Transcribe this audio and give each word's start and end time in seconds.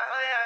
Oh 0.00 0.20
yeah. 0.22 0.37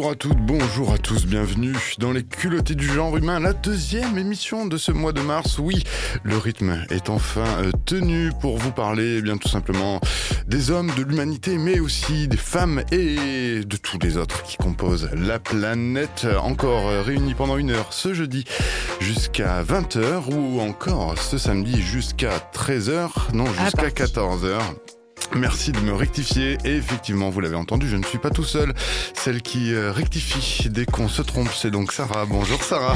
Bonjour 0.00 0.12
à 0.12 0.16
toutes, 0.16 0.38
bonjour 0.38 0.92
à 0.94 0.98
tous, 0.98 1.26
bienvenue 1.26 1.76
dans 1.98 2.10
les 2.10 2.22
culottés 2.22 2.74
du 2.74 2.86
genre 2.86 3.14
humain, 3.18 3.38
la 3.38 3.52
deuxième 3.52 4.16
émission 4.16 4.64
de 4.64 4.78
ce 4.78 4.92
mois 4.92 5.12
de 5.12 5.20
mars. 5.20 5.58
Oui, 5.58 5.84
le 6.22 6.38
rythme 6.38 6.86
est 6.88 7.10
enfin 7.10 7.44
euh, 7.58 7.70
tenu 7.84 8.30
pour 8.40 8.56
vous 8.56 8.72
parler 8.72 9.16
eh 9.18 9.22
bien 9.22 9.36
tout 9.36 9.48
simplement 9.48 10.00
des 10.46 10.70
hommes, 10.70 10.90
de 10.96 11.02
l'humanité, 11.02 11.58
mais 11.58 11.80
aussi 11.80 12.28
des 12.28 12.38
femmes 12.38 12.82
et 12.90 13.62
de 13.62 13.76
tous 13.76 13.98
les 13.98 14.16
autres 14.16 14.42
qui 14.42 14.56
composent 14.56 15.10
la 15.12 15.38
planète. 15.38 16.26
Encore 16.42 16.88
euh, 16.88 17.02
réunis 17.02 17.34
pendant 17.34 17.58
une 17.58 17.70
heure 17.70 17.92
ce 17.92 18.14
jeudi 18.14 18.46
jusqu'à 19.00 19.62
20h 19.62 20.34
ou 20.34 20.60
encore 20.62 21.18
ce 21.18 21.36
samedi 21.36 21.78
jusqu'à 21.82 22.38
13h, 22.54 23.34
non 23.34 23.44
jusqu'à 23.44 23.88
14h. 23.88 24.60
Merci 25.34 25.72
de 25.72 25.78
me 25.80 25.92
rectifier. 25.92 26.58
Et 26.64 26.76
effectivement, 26.76 27.30
vous 27.30 27.40
l'avez 27.40 27.54
entendu, 27.56 27.88
je 27.88 27.96
ne 27.96 28.02
suis 28.02 28.18
pas 28.18 28.30
tout 28.30 28.44
seul. 28.44 28.74
Celle 29.14 29.42
qui 29.42 29.72
euh, 29.72 29.92
rectifie 29.92 30.68
dès 30.68 30.86
qu'on 30.86 31.08
se 31.08 31.22
trompe, 31.22 31.50
c'est 31.54 31.70
donc 31.70 31.92
Sarah. 31.92 32.26
Bonjour 32.26 32.62
Sarah. 32.62 32.94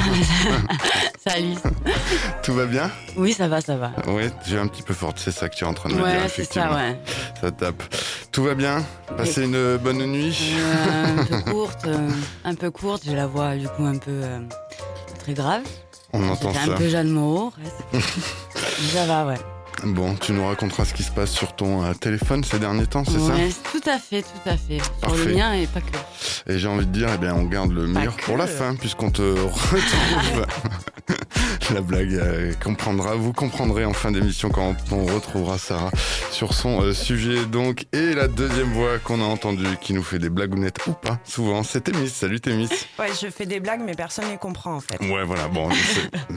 Salut. 1.27 1.55
Tout 2.43 2.53
va 2.53 2.65
bien? 2.65 2.91
Oui, 3.15 3.33
ça 3.33 3.47
va, 3.47 3.61
ça 3.61 3.77
va. 3.77 3.91
Oui, 4.07 4.23
j'ai 4.45 4.59
un 4.59 4.67
petit 4.67 4.83
peu 4.83 4.93
forte, 4.93 5.17
c'est 5.17 5.31
ça 5.31 5.49
que 5.49 5.55
tu 5.55 5.63
es 5.63 5.67
en 5.67 5.73
train 5.73 5.89
de 5.89 5.95
me 5.95 6.01
dire. 6.01 6.29
C'est 6.29 6.51
ça, 6.51 6.71
ouais. 6.75 6.99
Ça 7.41 7.49
tape. 7.51 7.81
Tout 8.31 8.43
va 8.43 8.53
bien? 8.53 8.83
Passez 9.17 9.43
une 9.43 9.77
bonne 9.77 10.05
nuit? 10.05 10.37
Euh, 10.55 11.17
Un 11.17 11.23
peu 11.25 11.51
courte, 11.51 11.85
euh, 11.87 12.09
un 12.43 12.55
peu 12.55 12.69
courte. 12.69 13.03
J'ai 13.05 13.15
la 13.15 13.27
voix 13.27 13.55
du 13.55 13.67
coup 13.67 13.85
un 13.85 13.97
peu 13.97 14.21
très 15.19 15.33
grave. 15.33 15.61
On 16.13 16.29
entend 16.29 16.53
ça. 16.53 16.61
Un 16.63 16.75
peu 16.75 16.87
Jeanne 16.89 17.09
Moreau. 17.09 17.51
ça 18.93 19.05
va, 19.05 19.25
ouais. 19.25 19.39
Bon, 19.83 20.15
tu 20.15 20.31
nous 20.31 20.45
raconteras 20.45 20.85
ce 20.85 20.93
qui 20.93 21.03
se 21.03 21.11
passe 21.11 21.31
sur 21.31 21.55
ton 21.55 21.83
euh, 21.83 21.93
téléphone 21.93 22.43
ces 22.43 22.59
derniers 22.59 22.87
temps, 22.87 23.03
c'est 23.05 23.17
ouais, 23.17 23.51
ça 23.51 23.69
Tout 23.71 23.89
à 23.89 23.99
fait, 23.99 24.21
tout 24.21 24.49
à 24.49 24.57
fait. 24.57 24.79
Sur 24.79 25.15
le 25.15 25.35
mien 25.35 25.53
et 25.53 25.67
pas 25.67 25.81
que. 25.81 26.51
Et 26.51 26.57
j'ai 26.57 26.67
envie 26.67 26.85
de 26.85 26.91
dire, 26.91 27.09
eh 27.13 27.17
bien, 27.17 27.35
on 27.35 27.43
garde 27.43 27.71
le 27.71 27.85
meilleur 27.85 28.15
pour 28.17 28.37
la 28.37 28.47
fin, 28.47 28.75
puisqu'on 28.75 29.11
te 29.11 29.21
retrouve 29.21 30.45
la 31.73 31.81
blague 31.81 32.13
euh, 32.13 32.53
comprendra. 32.63 33.15
Vous 33.15 33.33
comprendrez 33.33 33.85
en 33.85 33.93
fin 33.93 34.11
d'émission 34.11 34.49
quand 34.49 34.75
on 34.91 35.05
retrouvera 35.05 35.57
Sarah 35.57 35.91
sur 36.31 36.53
son 36.53 36.81
euh, 36.81 36.93
sujet. 36.93 37.45
Donc, 37.45 37.85
et 37.93 38.13
la 38.13 38.27
deuxième 38.27 38.71
voix 38.73 38.99
qu'on 38.99 39.21
a 39.21 39.23
entendue 39.23 39.77
qui 39.81 39.93
nous 39.93 40.03
fait 40.03 40.19
des 40.19 40.29
blagounettes 40.29 40.85
ou 40.87 40.91
pas, 40.91 41.19
souvent, 41.23 41.63
c'est 41.63 41.81
Témis. 41.81 42.09
Salut 42.09 42.39
Témis. 42.39 42.69
Ouais, 42.99 43.09
je 43.21 43.29
fais 43.29 43.45
des 43.45 43.59
blagues, 43.59 43.81
mais 43.85 43.93
personne 43.93 44.31
ne 44.31 44.37
comprend 44.37 44.75
en 44.75 44.79
fait. 44.79 44.99
Ouais, 45.01 45.23
voilà. 45.25 45.47
Bon, 45.49 45.67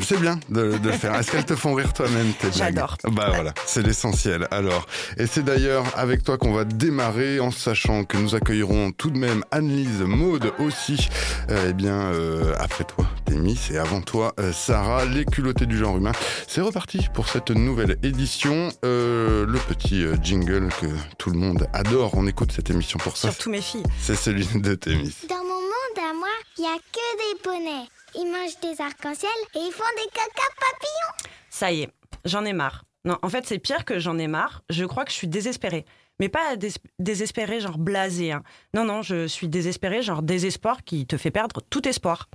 c'est 0.00 0.20
bien 0.20 0.40
de, 0.48 0.76
le 0.82 0.92
faire. 0.92 1.14
Est-ce 1.14 1.30
qu'elles 1.30 1.44
te 1.44 1.54
font 1.54 1.74
rire 1.74 1.92
toi-même 1.92 2.32
tes 2.32 2.48
blagues 2.48 2.74
J'adore. 2.74 2.96
Bah 3.12 3.30
voilà, 3.32 3.52
c'est 3.64 3.86
l'essentiel. 3.86 4.48
Alors, 4.50 4.86
et 5.16 5.26
c'est 5.26 5.44
d'ailleurs 5.44 5.84
avec 5.96 6.24
toi 6.24 6.36
qu'on 6.36 6.52
va 6.52 6.64
démarrer 6.64 7.38
en 7.38 7.52
sachant 7.52 8.04
que 8.04 8.16
nous 8.16 8.34
accueillerons 8.34 8.90
tout 8.90 9.10
de 9.10 9.18
même 9.18 9.44
Annelise, 9.52 10.00
Maude 10.00 10.52
aussi. 10.58 11.08
Euh, 11.50 11.68
eh 11.70 11.72
bien, 11.72 12.12
après 12.58 12.84
toi, 12.84 13.06
Témis, 13.28 13.58
et 13.70 13.78
avant 13.78 14.00
toi, 14.00 14.34
Sarah 14.52 15.04
les 15.04 15.24
culottés 15.24 15.66
du 15.66 15.76
genre 15.76 15.96
humain. 15.96 16.12
C'est 16.46 16.62
reparti 16.62 17.08
pour 17.12 17.28
cette 17.28 17.50
nouvelle 17.50 17.98
édition. 18.02 18.70
Euh, 18.86 19.44
le 19.44 19.58
petit 19.58 20.02
euh, 20.02 20.16
jingle 20.22 20.70
que 20.80 20.86
tout 21.18 21.30
le 21.30 21.38
monde 21.38 21.68
adore. 21.74 22.12
On 22.14 22.26
écoute 22.26 22.52
cette 22.52 22.70
émission 22.70 22.98
pour 22.98 23.18
ça. 23.18 23.30
Surtout 23.30 23.50
mes 23.50 23.60
filles. 23.60 23.84
C'est 24.00 24.14
celui 24.14 24.46
de 24.46 24.74
Témis. 24.74 25.14
Dans 25.28 25.36
mon 25.36 25.60
monde 25.60 25.98
à 25.98 26.14
moi, 26.14 26.28
il 26.56 26.62
n'y 26.62 26.66
a 26.68 26.76
que 26.76 27.34
des 27.34 27.42
poneys. 27.42 27.88
Ils 28.14 28.32
mangent 28.32 28.58
des 28.62 28.82
arcs-en-ciel 28.82 29.30
et 29.54 29.58
ils 29.58 29.72
font 29.72 29.84
des 29.96 30.10
caca 30.10 30.48
papillons. 30.58 31.30
Ça 31.50 31.70
y 31.70 31.82
est, 31.82 31.90
j'en 32.24 32.44
ai 32.46 32.54
marre. 32.54 32.84
Non, 33.04 33.18
en 33.22 33.28
fait, 33.28 33.46
c'est 33.46 33.58
pire 33.58 33.84
que 33.84 33.98
j'en 33.98 34.16
ai 34.18 34.26
marre. 34.26 34.62
Je 34.70 34.86
crois 34.86 35.04
que 35.04 35.10
je 35.10 35.16
suis 35.16 35.28
désespérée. 35.28 35.84
Mais 36.18 36.28
pas 36.28 36.56
désespérée, 36.98 37.60
genre 37.60 37.78
blasée. 37.78 38.32
Hein. 38.32 38.42
Non, 38.74 38.84
non, 38.84 39.02
je 39.02 39.26
suis 39.26 39.48
désespérée, 39.48 40.02
genre 40.02 40.22
désespoir 40.22 40.82
qui 40.84 41.06
te 41.06 41.16
fait 41.16 41.30
perdre 41.30 41.60
tout 41.68 41.86
espoir. 41.86 42.28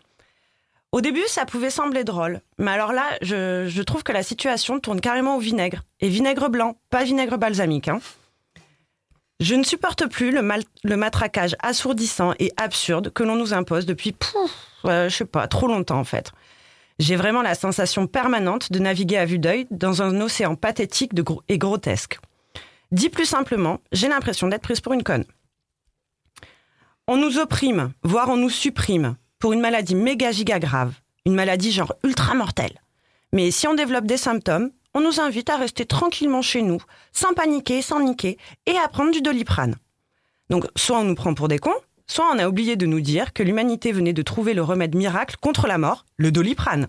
Au 0.94 1.02
début, 1.02 1.24
ça 1.28 1.48
pouvait 1.48 1.72
sembler 1.72 2.04
drôle, 2.04 2.40
mais 2.60 2.70
alors 2.70 2.94
là, 2.94 3.04
je, 3.24 3.82
trouve 3.82 4.04
que 4.04 4.12
la 4.12 4.22
situation 4.22 4.80
tourne 4.80 5.02
carrément 5.02 5.38
au 5.38 5.40
vinaigre. 5.40 5.82
Et 6.02 6.08
vinaigre 6.08 6.50
blanc, 6.50 6.78
pas 6.92 7.04
vinaigre 7.04 7.40
balsamique. 7.40 7.88
Hein. 7.88 8.00
Je 9.40 9.56
ne 9.56 9.64
supporte 9.64 10.06
plus 10.06 10.30
le, 10.30 10.48
le, 10.84 10.96
matraquage 10.96 11.56
assourdissant 11.64 12.36
et 12.38 12.54
absurde 12.58 13.12
que 13.12 13.24
l'on 13.24 13.36
nous 13.36 13.56
impose 13.56 13.88
depuis, 13.88 14.12
pouf, 14.12 14.52
je 14.84 15.10
sais 15.10 15.26
pas, 15.26 15.48
trop 15.48 15.66
longtemps 15.68 15.98
en 15.98 16.04
fait. 16.04 16.32
J'ai 17.00 17.16
vraiment 17.16 17.42
la 17.42 17.56
sensation 17.56 18.06
permanente 18.06 18.72
de 18.72 18.78
naviguer 18.78 19.18
à 19.18 19.26
vue 19.26 19.40
d'œil 19.40 19.66
dans 19.72 20.04
un 20.04 20.22
océan 20.22 20.56
pathétique 20.56 21.14
et 21.50 21.58
grotesque. 21.58 22.20
Dit 22.92 23.10
plus 23.10 23.26
simplement, 23.26 23.80
j'ai 23.94 24.10
l'impression 24.10 24.48
d'être 24.48 24.62
prise 24.62 24.80
pour 24.80 24.94
une 24.94 25.02
conne. 25.02 25.26
On 27.08 27.18
nous 27.18 27.40
opprime, 27.40 27.94
voire 28.04 28.30
on 28.30 28.38
nous 28.38 28.52
supprime, 28.52 29.16
pour 29.44 29.52
une 29.52 29.60
maladie 29.60 29.96
méga 29.96 30.32
giga 30.32 30.58
grave, 30.58 30.94
une 31.26 31.36
maladie 31.36 31.74
genre 31.74 31.94
ultra 32.06 32.34
mortelle. 32.34 32.80
Mais 33.34 33.52
si 33.52 33.68
on 33.68 33.74
développe 33.74 34.06
des 34.06 34.16
symptômes, 34.16 34.72
on 34.94 35.02
nous 35.02 35.20
invite 35.20 35.50
à 35.50 35.58
rester 35.58 35.86
tranquillement 35.86 36.42
chez 36.42 36.62
nous, 36.62 36.82
sans 37.12 37.34
paniquer, 37.34 37.82
sans 37.82 38.00
niquer, 38.00 38.38
et 38.68 38.78
à 38.78 38.88
prendre 38.88 39.12
du 39.12 39.22
doliprane. 39.22 39.76
Donc, 40.50 40.64
soit 40.78 40.98
on 40.98 41.04
nous 41.04 41.16
prend 41.16 41.34
pour 41.34 41.50
des 41.50 41.60
cons, 41.60 41.76
soit 42.08 42.32
on 42.34 42.40
a 42.40 42.48
oublié 42.48 42.78
de 42.78 42.86
nous 42.86 43.02
dire 43.02 43.34
que 43.34 43.44
l'humanité 43.44 43.92
venait 43.92 44.14
de 44.14 44.22
trouver 44.22 44.54
le 44.54 44.64
remède 44.64 44.96
miracle 44.96 45.36
contre 45.42 45.68
la 45.68 45.78
mort, 45.78 46.06
le 46.16 46.32
doliprane. 46.32 46.88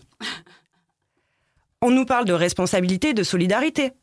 On 1.83 1.91
nous 1.91 2.07
parle 2.07 2.25
de 2.25 2.35
responsabilité 2.35 3.09
et 3.09 3.15
de 3.15 3.25
solidarité. 3.25 3.95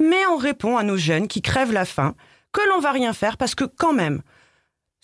Mais 0.00 0.24
on 0.30 0.36
répond 0.36 0.76
à 0.76 0.84
nos 0.84 0.96
jeunes 0.96 1.26
qui 1.26 1.42
crèvent 1.42 1.72
la 1.72 1.84
faim 1.84 2.14
que 2.52 2.60
l'on 2.68 2.78
va 2.78 2.92
rien 2.92 3.12
faire 3.12 3.36
parce 3.36 3.56
que 3.56 3.64
quand 3.64 3.92
même, 3.92 4.22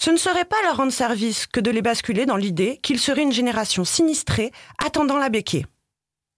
ce 0.02 0.10
ne 0.10 0.16
serait 0.16 0.44
pas 0.44 0.60
leur 0.64 0.78
rendre 0.78 0.90
service 0.90 1.46
que 1.46 1.60
de 1.60 1.70
les 1.70 1.80
basculer 1.80 2.26
dans 2.26 2.36
l'idée 2.36 2.80
qu'ils 2.82 2.98
seraient 2.98 3.22
une 3.22 3.30
génération 3.30 3.84
sinistrée 3.84 4.50
attendant 4.84 5.16
la 5.16 5.28
béquée. 5.28 5.64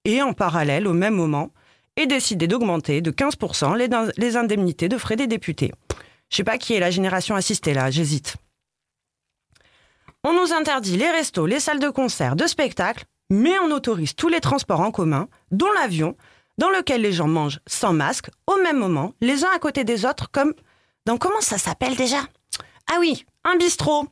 Et 0.05 0.21
en 0.21 0.35
parallèle, 0.35 0.87
au 0.87 0.93
même 0.93 1.15
moment, 1.15 1.51
et 1.97 2.07
décider 2.07 2.47
d'augmenter 2.47 3.01
de 3.01 3.11
15% 3.11 4.13
les, 4.19 4.37
indemnités 4.37 4.91
de 4.91 4.99
frais 4.99 5.17
des 5.17 5.27
députés. 5.27 5.73
Je 6.29 6.37
sais 6.37 6.45
pas 6.45 6.59
qui 6.59 6.75
est 6.75 6.79
la 6.79 6.91
génération 6.91 7.37
assistée 7.37 7.73
là, 7.73 7.91
j'hésite. 7.91 8.37
On 10.25 10.35
nous 10.35 10.53
interdit 10.53 10.99
les 10.99 11.11
restos, 11.11 11.47
les 11.47 11.61
salles 11.61 11.81
de 11.81 11.89
concert, 11.89 12.37
de 12.37 12.47
spectacle, 12.47 13.07
mais 13.31 13.59
on 13.61 13.71
autorise 13.71 14.15
tous 14.15 14.29
les 14.29 14.41
transports 14.41 14.81
en 14.81 14.91
commun, 14.91 15.27
dont 15.53 15.73
l'avion, 15.73 16.19
dans 16.59 16.69
lequel 16.69 17.01
les 17.01 17.13
gens 17.13 17.29
mangent 17.29 17.61
sans 17.67 17.95
masque, 17.95 18.29
au 18.47 18.57
même 18.63 18.79
moment, 18.79 19.15
les 19.23 19.43
uns 19.43 19.51
à 19.57 19.59
côté 19.59 19.85
des 19.85 20.05
autres, 20.05 20.31
comme 20.31 20.53
dans 21.07 21.17
comment 21.17 21.41
ça 21.41 21.57
s'appelle 21.57 21.97
déjà? 21.97 22.19
Ah 22.91 22.97
oui, 23.01 23.25
un 23.45 23.57
bistrot. 23.57 24.07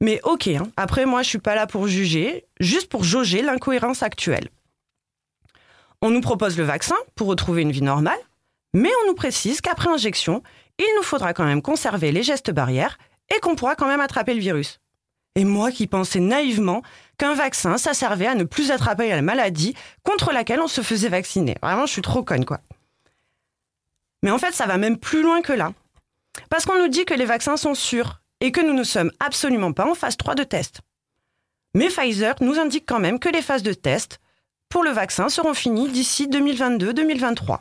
Mais 0.00 0.20
ok, 0.22 0.48
hein. 0.48 0.70
après 0.76 1.06
moi 1.06 1.22
je 1.22 1.28
suis 1.28 1.38
pas 1.38 1.54
là 1.54 1.66
pour 1.66 1.88
juger, 1.88 2.46
juste 2.60 2.88
pour 2.88 3.02
jauger 3.02 3.42
l'incohérence 3.42 4.02
actuelle. 4.02 4.48
On 6.00 6.10
nous 6.10 6.20
propose 6.20 6.56
le 6.56 6.64
vaccin 6.64 6.94
pour 7.16 7.26
retrouver 7.26 7.62
une 7.62 7.72
vie 7.72 7.82
normale, 7.82 8.18
mais 8.72 8.90
on 9.02 9.08
nous 9.08 9.14
précise 9.14 9.60
qu'après 9.60 9.88
injection, 9.88 10.42
il 10.78 10.86
nous 10.96 11.02
faudra 11.02 11.34
quand 11.34 11.44
même 11.44 11.62
conserver 11.62 12.12
les 12.12 12.22
gestes 12.22 12.52
barrières 12.52 12.98
et 13.34 13.40
qu'on 13.40 13.56
pourra 13.56 13.74
quand 13.74 13.88
même 13.88 14.00
attraper 14.00 14.34
le 14.34 14.40
virus. 14.40 14.80
Et 15.34 15.44
moi 15.44 15.70
qui 15.70 15.86
pensais 15.86 16.20
naïvement 16.20 16.82
qu'un 17.16 17.34
vaccin, 17.34 17.78
ça 17.78 17.94
servait 17.94 18.26
à 18.26 18.34
ne 18.34 18.44
plus 18.44 18.70
attraper 18.70 19.08
la 19.08 19.22
maladie 19.22 19.74
contre 20.02 20.32
laquelle 20.32 20.60
on 20.60 20.68
se 20.68 20.80
faisait 20.80 21.08
vacciner. 21.08 21.56
Vraiment, 21.62 21.86
je 21.86 21.92
suis 21.92 22.02
trop 22.02 22.22
conne, 22.22 22.44
quoi. 22.44 22.60
Mais 24.22 24.30
en 24.30 24.38
fait, 24.38 24.52
ça 24.52 24.66
va 24.66 24.78
même 24.78 24.98
plus 24.98 25.22
loin 25.22 25.42
que 25.42 25.52
là. 25.52 25.72
Parce 26.50 26.64
qu'on 26.64 26.78
nous 26.78 26.88
dit 26.88 27.04
que 27.04 27.14
les 27.14 27.24
vaccins 27.24 27.56
sont 27.56 27.74
sûrs 27.74 28.20
et 28.40 28.52
que 28.52 28.60
nous 28.60 28.74
ne 28.74 28.84
sommes 28.84 29.12
absolument 29.20 29.72
pas 29.72 29.90
en 29.90 29.94
phase 29.94 30.16
3 30.16 30.34
de 30.34 30.44
test. 30.44 30.80
Mais 31.74 31.88
Pfizer 31.88 32.34
nous 32.40 32.58
indique 32.58 32.86
quand 32.86 33.00
même 33.00 33.18
que 33.18 33.28
les 33.28 33.42
phases 33.42 33.62
de 33.62 33.72
test 33.72 34.20
pour 34.68 34.84
le 34.84 34.90
vaccin 34.90 35.28
seront 35.28 35.54
finies 35.54 35.88
d'ici 35.88 36.28
2022-2023. 36.28 37.58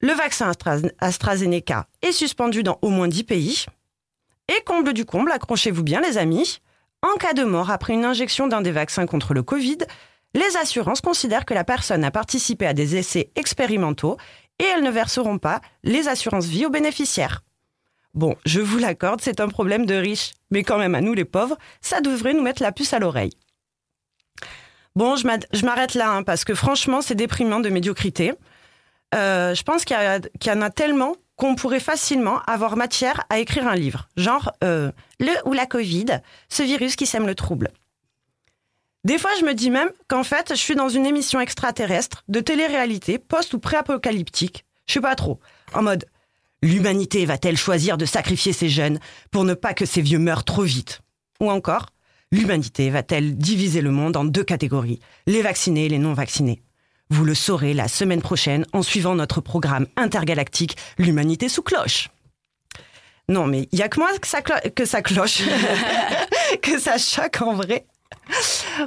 Le 0.00 0.12
vaccin 0.12 0.52
AstraZeneca 1.00 1.86
est 2.02 2.12
suspendu 2.12 2.62
dans 2.62 2.78
au 2.82 2.90
moins 2.90 3.08
10 3.08 3.24
pays. 3.24 3.66
Et 4.48 4.62
comble 4.64 4.92
du 4.92 5.04
comble, 5.04 5.32
accrochez-vous 5.32 5.82
bien 5.82 6.00
les 6.00 6.18
amis, 6.18 6.60
en 7.02 7.16
cas 7.16 7.32
de 7.32 7.44
mort 7.44 7.70
après 7.70 7.94
une 7.94 8.04
injection 8.04 8.46
d'un 8.46 8.60
des 8.60 8.72
vaccins 8.72 9.06
contre 9.06 9.34
le 9.34 9.42
Covid, 9.42 9.78
les 10.34 10.56
assurances 10.56 11.00
considèrent 11.00 11.46
que 11.46 11.54
la 11.54 11.64
personne 11.64 12.04
a 12.04 12.10
participé 12.10 12.66
à 12.66 12.74
des 12.74 12.96
essais 12.96 13.30
expérimentaux 13.36 14.18
et 14.58 14.64
elles 14.64 14.82
ne 14.82 14.90
verseront 14.90 15.38
pas 15.38 15.60
les 15.82 16.08
assurances 16.08 16.46
vie 16.46 16.66
aux 16.66 16.70
bénéficiaires. 16.70 17.42
Bon, 18.14 18.34
je 18.46 18.60
vous 18.60 18.78
l'accorde, 18.78 19.20
c'est 19.20 19.40
un 19.40 19.48
problème 19.48 19.84
de 19.84 19.94
riches, 19.94 20.32
mais 20.50 20.62
quand 20.62 20.78
même 20.78 20.94
à 20.94 21.02
nous 21.02 21.12
les 21.12 21.26
pauvres, 21.26 21.58
ça 21.82 22.00
devrait 22.00 22.32
nous 22.32 22.42
mettre 22.42 22.62
la 22.62 22.72
puce 22.72 22.94
à 22.94 22.98
l'oreille. 22.98 23.32
Bon, 24.94 25.16
je 25.16 25.66
m'arrête 25.66 25.92
là, 25.92 26.10
hein, 26.10 26.22
parce 26.22 26.44
que 26.44 26.54
franchement, 26.54 27.02
c'est 27.02 27.14
déprimant 27.14 27.60
de 27.60 27.68
médiocrité. 27.68 28.32
euh, 29.14 29.54
je 29.54 29.62
pense 29.62 29.84
qu'il 29.84 29.96
y, 29.96 30.50
en 30.50 30.62
a 30.62 30.70
tellement 30.70 31.14
qu'on 31.36 31.54
pourrait 31.54 31.80
facilement 31.80 32.40
avoir 32.46 32.78
matière 32.78 33.24
à 33.28 33.38
écrire 33.38 33.68
un 33.68 33.74
livre, 33.74 34.08
genre 34.16 34.52
euh, 34.64 34.90
Le 35.20 35.32
ou 35.46 35.52
la 35.52 35.66
Covid, 35.66 36.06
ce 36.48 36.62
virus 36.62 36.96
qui 36.96 37.04
sème 37.04 37.26
le 37.26 37.34
trouble. 37.34 37.70
Des 39.06 39.18
fois, 39.18 39.30
je 39.38 39.44
me 39.44 39.54
dis 39.54 39.70
même 39.70 39.90
qu'en 40.08 40.24
fait, 40.24 40.48
je 40.50 40.60
suis 40.60 40.74
dans 40.74 40.88
une 40.88 41.06
émission 41.06 41.38
extraterrestre, 41.38 42.24
de 42.26 42.40
télé-réalité, 42.40 43.20
post 43.20 43.54
ou 43.54 43.60
pré-apocalyptique, 43.60 44.64
je 44.88 44.94
sais 44.94 45.00
pas 45.00 45.14
trop, 45.14 45.38
en 45.74 45.82
mode 45.84 46.06
L'humanité 46.60 47.24
va-t-elle 47.24 47.56
choisir 47.56 47.98
de 47.98 48.04
sacrifier 48.04 48.52
ses 48.52 48.68
jeunes 48.68 48.98
pour 49.30 49.44
ne 49.44 49.54
pas 49.54 49.74
que 49.74 49.86
ces 49.86 50.02
vieux 50.02 50.18
meurent 50.18 50.42
trop 50.42 50.64
vite? 50.64 51.02
Ou 51.38 51.52
encore, 51.52 51.86
l'humanité 52.32 52.90
va-t-elle 52.90 53.36
diviser 53.36 53.80
le 53.80 53.92
monde 53.92 54.16
en 54.16 54.24
deux 54.24 54.42
catégories, 54.42 54.98
les 55.28 55.40
vaccinés 55.40 55.84
et 55.84 55.88
les 55.88 55.98
non 55.98 56.12
vaccinés 56.12 56.64
Vous 57.08 57.24
le 57.24 57.36
saurez 57.36 57.74
la 57.74 57.86
semaine 57.86 58.22
prochaine 58.22 58.66
en 58.72 58.82
suivant 58.82 59.14
notre 59.14 59.40
programme 59.40 59.86
intergalactique 59.94 60.76
L'humanité 60.98 61.48
sous 61.48 61.62
cloche. 61.62 62.08
Non, 63.28 63.46
mais 63.46 63.68
il 63.70 63.78
y 63.78 63.82
a 63.82 63.88
que 63.88 64.00
moi 64.00 64.10
que 64.18 64.26
ça, 64.26 64.42
que 64.42 64.84
ça 64.84 65.00
cloche, 65.00 65.42
que 66.60 66.80
ça 66.80 66.98
choque 66.98 67.40
en 67.40 67.54
vrai. 67.54 67.86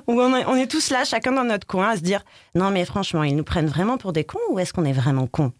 Où 0.07 0.21
on 0.21 0.55
est, 0.55 0.67
tous 0.67 0.91
là, 0.91 1.03
chacun 1.03 1.31
dans 1.31 1.43
notre 1.43 1.65
coin, 1.65 1.89
à 1.89 1.95
se 1.95 2.01
dire 2.01 2.23
non 2.55 2.69
mais 2.69 2.85
franchement, 2.85 3.23
ils 3.23 3.35
nous 3.35 3.43
prennent 3.43 3.67
vraiment 3.67 3.97
pour 3.97 4.13
des 4.13 4.23
cons 4.23 4.39
ou 4.49 4.59
est-ce 4.59 4.73
qu'on 4.73 4.85
est 4.85 4.93
vraiment 4.93 5.27
cons? 5.27 5.51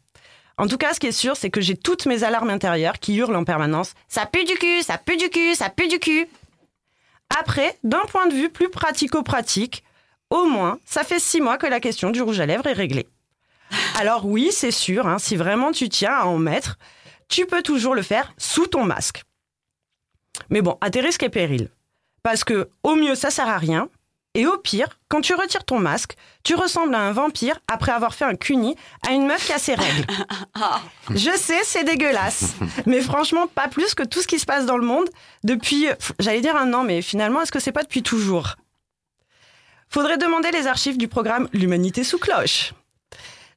En 0.58 0.68
tout 0.68 0.78
cas, 0.78 0.94
ce 0.94 1.00
qui 1.00 1.08
est 1.08 1.12
sûr, 1.14 1.38
c'est 1.38 1.50
que 1.50 1.62
j'ai 1.62 1.78
toutes 1.78 2.06
mes 2.06 2.24
alarmes 2.24 2.50
intérieures 2.50 3.00
qui 3.00 3.16
hurlent 3.16 3.36
en 3.36 3.46
permanence 3.46 3.94
ça 4.08 4.26
pue 4.26 4.44
du 4.44 4.56
cul, 4.56 4.84
ça 4.84 4.98
pue 4.98 5.18
du 5.18 5.30
cul, 5.30 5.56
ça 5.56 5.70
pue 5.70 5.88
du 5.88 6.00
cul. 6.00 6.28
Après, 7.40 7.78
d'un 7.84 8.02
point 8.10 8.28
de 8.28 8.34
vue 8.34 8.50
plus 8.50 8.70
pratico-pratique, 8.70 9.84
au 10.30 10.46
moins, 10.46 10.80
ça 10.86 11.04
fait 11.04 11.20
six 11.20 11.42
mois 11.42 11.58
que 11.58 11.68
la 11.68 11.80
question 11.80 12.12
du 12.12 12.22
rouge 12.22 12.40
à 12.40 12.46
lèvres 12.46 12.68
est 12.68 12.74
réglée. 12.74 13.08
Alors 14.00 14.26
oui, 14.26 14.50
c'est 14.52 14.72
sûr, 14.72 15.08
hein, 15.08 15.18
si 15.18 15.36
vraiment 15.36 15.72
tu 15.72 15.90
tiens 15.90 16.14
à 16.14 16.26
en 16.26 16.38
mettre, 16.38 16.78
tu 17.28 17.46
peux 17.46 17.62
toujours 17.62 17.96
le 17.96 18.02
faire 18.02 18.34
sous 18.38 18.68
ton 18.68 18.84
masque. 18.84 19.24
Mais 20.50 20.62
bon, 20.62 20.78
à 20.82 20.90
tes 20.90 21.02
risques 21.02 21.24
et 21.24 21.30
périls. 21.30 21.70
Parce 22.24 22.44
que 22.44 22.70
au 22.84 22.96
mieux, 22.96 23.16
ça 23.16 23.30
sert 23.30 23.48
à 23.48 23.58
rien. 23.58 23.90
Et 24.36 24.46
au 24.46 24.58
pire, 24.58 25.00
quand 25.08 25.22
tu 25.22 25.34
retires 25.34 25.66
ton 25.66 25.80
masque, 25.80 26.16
tu 26.44 26.54
ressembles 26.54 26.94
à 26.94 27.00
un 27.00 27.12
vampire 27.12 27.60
après 27.68 27.92
avoir 27.92 28.14
fait 28.14 28.26
un 28.26 28.36
cuni 28.36 28.76
à 29.08 29.12
une 29.12 29.26
meuf 29.26 29.46
qui 29.46 29.54
a 29.54 29.58
ses 29.58 29.74
règles. 29.74 30.06
Je 31.10 31.36
sais, 31.36 31.62
c'est 31.64 31.84
dégueulasse. 31.84 32.54
Mais 32.86 33.02
franchement, 33.02 33.48
pas 33.48 33.68
plus 33.68 33.96
que 33.96 34.04
tout 34.04 34.22
ce 34.22 34.28
qui 34.28 34.38
se 34.38 34.46
passe 34.46 34.68
dans 34.68 34.78
le 34.78 34.86
monde 34.86 35.10
depuis, 35.44 35.88
j'allais 36.20 36.42
dire 36.42 36.56
un 36.56 36.74
an, 36.74 36.84
mais 36.84 37.02
finalement, 37.02 37.42
est-ce 37.42 37.52
que 37.52 37.60
c'est 37.60 37.72
pas 37.72 37.84
depuis 37.84 38.04
toujours? 38.04 38.56
Faudrait 39.90 40.20
demander 40.20 40.52
les 40.52 40.68
archives 40.68 40.98
du 41.00 41.08
programme 41.08 41.50
L'humanité 41.52 42.04
sous 42.04 42.20
cloche. 42.20 42.74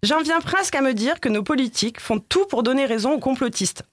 J'en 0.03 0.23
viens 0.23 0.41
presque 0.41 0.75
à 0.75 0.81
me 0.81 0.95
dire 0.95 1.21
que 1.21 1.29
nos 1.29 1.43
politiques 1.43 2.01
font 2.01 2.19
tout 2.19 2.47
pour 2.47 2.63
donner 2.63 2.87
raison 2.87 3.13
aux 3.13 3.21
complotistes. 3.21 3.85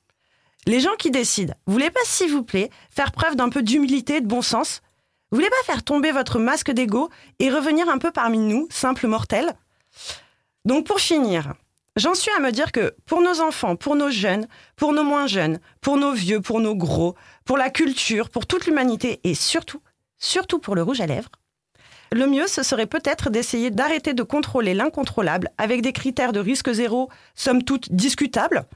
Les 0.69 0.81
gens 0.81 0.95
qui 0.99 1.09
décident, 1.09 1.55
vous 1.65 1.73
voulez 1.73 1.89
pas, 1.89 1.99
s'il 2.03 2.29
vous 2.29 2.43
plaît, 2.43 2.69
faire 2.91 3.11
preuve 3.11 3.35
d'un 3.35 3.49
peu 3.49 3.63
d'humilité 3.63 4.17
et 4.17 4.21
de 4.21 4.27
bon 4.27 4.43
sens? 4.43 4.83
Vous 5.31 5.37
voulez 5.37 5.49
pas 5.49 5.65
faire 5.65 5.81
tomber 5.81 6.11
votre 6.11 6.37
masque 6.37 6.69
d'ego 6.69 7.09
et 7.39 7.49
revenir 7.49 7.89
un 7.89 7.97
peu 7.97 8.11
parmi 8.11 8.37
nous, 8.37 8.67
simples 8.69 9.07
mortels? 9.07 9.55
Donc 10.65 10.85
pour 10.85 10.99
finir, 10.99 11.55
j'en 11.95 12.13
suis 12.13 12.29
à 12.37 12.39
me 12.39 12.51
dire 12.51 12.71
que 12.71 12.93
pour 13.07 13.19
nos 13.19 13.41
enfants, 13.41 13.75
pour 13.75 13.95
nos 13.95 14.11
jeunes, 14.11 14.47
pour 14.75 14.93
nos 14.93 15.03
moins 15.03 15.25
jeunes, 15.25 15.59
pour 15.81 15.97
nos 15.97 16.11
vieux, 16.11 16.39
pour 16.39 16.59
nos 16.59 16.75
gros, 16.75 17.15
pour 17.45 17.57
la 17.57 17.71
culture, 17.71 18.29
pour 18.29 18.45
toute 18.45 18.67
l'humanité 18.67 19.21
et 19.23 19.33
surtout, 19.33 19.81
surtout 20.19 20.59
pour 20.59 20.75
le 20.75 20.83
rouge 20.83 21.01
à 21.01 21.07
lèvres, 21.07 21.31
le 22.11 22.27
mieux, 22.27 22.45
ce 22.45 22.61
serait 22.61 22.85
peut-être 22.85 23.31
d'essayer 23.31 23.71
d'arrêter 23.71 24.13
de 24.13 24.21
contrôler 24.21 24.75
l'incontrôlable 24.75 25.49
avec 25.57 25.81
des 25.81 25.93
critères 25.93 26.31
de 26.31 26.39
risque 26.39 26.71
zéro, 26.71 27.09
somme 27.33 27.63
toute 27.63 27.91
discutables, 27.91 28.67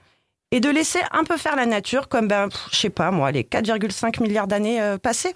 et 0.53 0.59
de 0.59 0.69
laisser 0.69 0.99
un 1.11 1.23
peu 1.23 1.35
faire 1.37 1.55
la 1.55 1.65
nature 1.65 2.07
comme, 2.07 2.27
ben, 2.27 2.47
je 2.71 2.77
sais 2.77 2.91
pas 2.91 3.09
moi, 3.09 3.31
les 3.31 3.41
4,5 3.41 4.21
milliards 4.21 4.45
d'années 4.45 4.79
euh, 4.79 4.99
passées. 4.99 5.33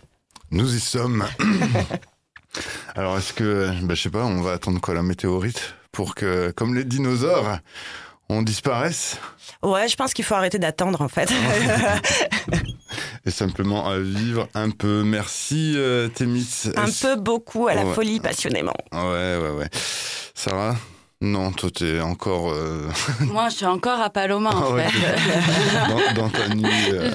Nous 0.51 0.75
y 0.75 0.79
sommes. 0.79 1.25
Alors, 2.95 3.17
est-ce 3.17 3.33
que, 3.33 3.71
bah, 3.81 3.95
je 3.95 4.01
sais 4.03 4.09
pas, 4.11 4.23
on 4.25 4.41
va 4.41 4.53
attendre 4.53 4.79
quoi, 4.79 4.93
la 4.93 5.01
météorite 5.01 5.73
pour 5.91 6.13
que, 6.13 6.51
comme 6.51 6.75
les 6.75 6.83
dinosaures, 6.83 7.57
on 8.29 8.43
disparaisse? 8.43 9.17
Ouais, 9.63 9.87
je 9.87 9.95
pense 9.95 10.13
qu'il 10.13 10.23
faut 10.23 10.35
arrêter 10.35 10.59
d'attendre 10.59 11.01
en 11.01 11.07
fait. 11.07 11.31
et 13.25 13.31
simplement 13.31 13.89
euh, 13.89 13.99
vivre 14.01 14.47
un 14.53 14.69
peu. 14.69 15.01
Merci, 15.03 15.73
euh, 15.77 16.09
Thémis. 16.09 16.65
un 16.75 16.85
peu 17.01 17.15
beaucoup 17.15 17.67
à 17.67 17.73
la 17.73 17.85
Ouais. 17.85 17.93
folie 17.95 18.19
passionnément. 18.19 18.73
Ouais, 18.91 19.37
ouais, 19.41 19.51
ouais. 19.57 19.69
Sarah? 20.35 20.75
Non, 21.19 21.51
toi, 21.51 21.71
t'es 21.71 21.99
encore 21.99 22.51
euh, 22.53 22.87
Moi, 23.21 23.49
je 23.49 23.55
suis 23.55 23.65
encore 23.65 23.99
à 23.99 24.11
Paloma, 24.11 24.51
en 24.51 24.65
Ah 24.69 24.73
ouais. 24.75 24.87
fait. 24.87 26.13
dans, 26.15 26.21
dans 26.23 26.29
ta 26.29 26.47
nuit, 26.49 26.65
euh, 26.91 27.11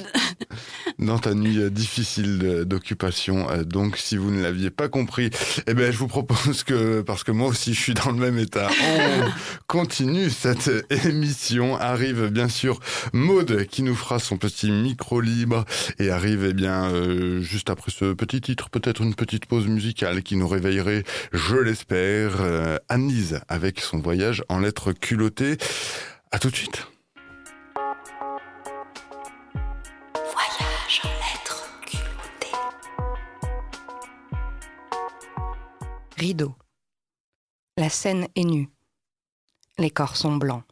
dans 0.98 1.18
ta 1.20 1.34
nuit 1.34 1.58
euh, 1.60 1.70
difficile 1.70 2.64
d'occupation. 2.66 3.48
Euh, 3.50 3.62
Donc, 3.62 3.96
si 3.96 4.16
vous 4.16 4.32
ne 4.32 4.42
l'aviez 4.42 4.70
pas 4.70 4.88
compris, 4.88 5.30
eh 5.68 5.74
ben, 5.74 5.92
je 5.92 5.98
vous 5.98 6.08
propose 6.08 6.64
que, 6.64 7.00
parce 7.02 7.22
que 7.22 7.30
moi 7.30 7.46
aussi, 7.46 7.74
je 7.74 7.80
suis 7.80 7.94
dans 7.94 8.10
le 8.10 8.16
même 8.18 8.40
état, 8.40 8.68
on 8.70 9.28
continue 9.68 10.30
cette 10.30 10.68
émission. 11.04 11.76
Arrive 11.76 12.26
bien 12.26 12.48
sûr 12.48 12.80
Maude 13.12 13.66
qui 13.66 13.84
nous 13.84 13.94
fera 13.94 14.18
son 14.18 14.36
petit 14.36 14.72
micro 14.72 15.20
libre 15.20 15.64
et 16.00 16.10
arrive 16.10 16.44
eh 16.48 16.54
bien 16.54 16.90
euh, 16.90 17.40
juste 17.40 17.70
après 17.70 17.92
ce 17.92 18.12
petit 18.14 18.40
titre, 18.40 18.68
peut-être 18.68 19.00
une 19.02 19.14
petite 19.14 19.46
pause 19.46 19.68
musicale 19.68 20.24
qui 20.24 20.34
nous 20.34 20.48
réveillerait, 20.48 21.04
je 21.32 21.54
l'espère, 21.56 22.32
euh, 22.40 22.78
Anise 22.88 23.40
avec 23.48 23.80
son 23.80 23.91
voyage 24.00 24.44
en 24.48 24.58
lettres 24.58 24.92
culottées. 24.92 25.58
À 26.30 26.38
tout 26.38 26.50
de 26.50 26.56
suite. 26.56 26.86
Voyage 30.14 31.02
en 31.04 31.08
lettres 31.08 31.80
culottées. 31.86 32.56
Rideau. 36.16 36.54
La 37.76 37.88
scène 37.88 38.28
est 38.34 38.44
nue. 38.44 38.68
Les 39.78 39.90
corps 39.90 40.16
sont 40.16 40.36
blancs. 40.36 40.64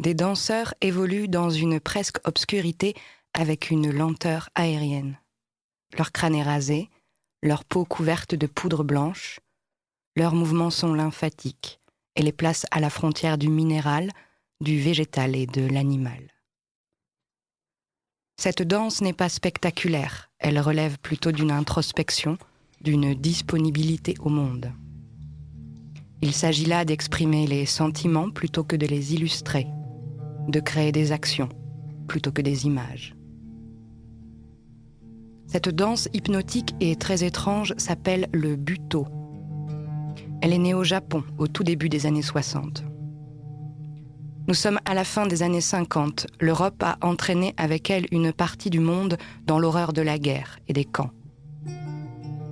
Des 0.00 0.14
danseurs 0.14 0.74
évoluent 0.80 1.28
dans 1.28 1.50
une 1.50 1.78
presque 1.78 2.26
obscurité 2.26 2.94
avec 3.34 3.70
une 3.70 3.90
lenteur 3.90 4.48
aérienne. 4.54 5.18
Leur 5.98 6.12
crâne 6.12 6.34
est 6.34 6.42
rasé, 6.42 6.88
leur 7.42 7.64
peau 7.64 7.84
couverte 7.84 8.34
de 8.34 8.46
poudre 8.46 8.82
blanche, 8.82 9.40
leurs 10.20 10.34
mouvements 10.34 10.68
sont 10.68 10.92
lymphatiques 10.92 11.80
et 12.14 12.20
les 12.20 12.30
placent 12.30 12.66
à 12.70 12.78
la 12.78 12.90
frontière 12.90 13.38
du 13.38 13.48
minéral, 13.48 14.10
du 14.60 14.78
végétal 14.78 15.34
et 15.34 15.46
de 15.46 15.66
l'animal. 15.66 16.28
Cette 18.38 18.60
danse 18.60 19.00
n'est 19.00 19.14
pas 19.14 19.30
spectaculaire, 19.30 20.30
elle 20.38 20.60
relève 20.60 20.98
plutôt 20.98 21.32
d'une 21.32 21.50
introspection, 21.50 22.36
d'une 22.82 23.14
disponibilité 23.14 24.14
au 24.20 24.28
monde. 24.28 24.70
Il 26.20 26.34
s'agit 26.34 26.66
là 26.66 26.84
d'exprimer 26.84 27.46
les 27.46 27.64
sentiments 27.64 28.30
plutôt 28.30 28.62
que 28.62 28.76
de 28.76 28.86
les 28.86 29.14
illustrer, 29.14 29.68
de 30.48 30.60
créer 30.60 30.92
des 30.92 31.12
actions 31.12 31.48
plutôt 32.08 32.30
que 32.30 32.42
des 32.42 32.66
images. 32.66 33.14
Cette 35.46 35.70
danse 35.70 36.10
hypnotique 36.12 36.74
et 36.78 36.94
très 36.96 37.24
étrange 37.24 37.72
s'appelle 37.78 38.28
le 38.32 38.56
buto. 38.56 39.06
Elle 40.42 40.52
est 40.52 40.58
née 40.58 40.74
au 40.74 40.84
Japon 40.84 41.22
au 41.38 41.46
tout 41.46 41.64
début 41.64 41.88
des 41.88 42.06
années 42.06 42.22
60. 42.22 42.84
Nous 44.48 44.54
sommes 44.54 44.80
à 44.84 44.94
la 44.94 45.04
fin 45.04 45.26
des 45.26 45.44
années 45.44 45.60
50. 45.60 46.26
L'Europe 46.40 46.82
a 46.82 46.98
entraîné 47.02 47.54
avec 47.56 47.88
elle 47.88 48.06
une 48.10 48.32
partie 48.32 48.68
du 48.68 48.80
monde 48.80 49.16
dans 49.46 49.60
l'horreur 49.60 49.92
de 49.92 50.02
la 50.02 50.18
guerre 50.18 50.58
et 50.66 50.72
des 50.72 50.84
camps. 50.84 51.12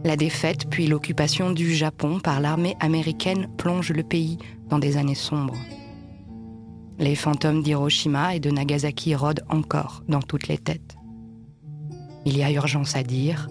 La 0.04 0.16
défaite 0.16 0.70
puis 0.70 0.86
l'occupation 0.86 1.50
du 1.50 1.74
Japon 1.74 2.20
par 2.20 2.40
l'armée 2.40 2.76
américaine 2.78 3.48
plonge 3.58 3.90
le 3.90 4.04
pays 4.04 4.38
dans 4.68 4.78
des 4.78 4.96
années 4.96 5.16
sombres. 5.16 5.58
Les 7.00 7.16
fantômes 7.16 7.64
d'Hiroshima 7.64 8.36
et 8.36 8.40
de 8.40 8.50
Nagasaki 8.50 9.16
rôdent 9.16 9.44
encore 9.48 10.04
dans 10.08 10.22
toutes 10.22 10.46
les 10.46 10.58
têtes. 10.58 10.96
Il 12.24 12.36
y 12.38 12.44
a 12.44 12.52
urgence 12.52 12.94
à 12.94 13.02
dire, 13.02 13.48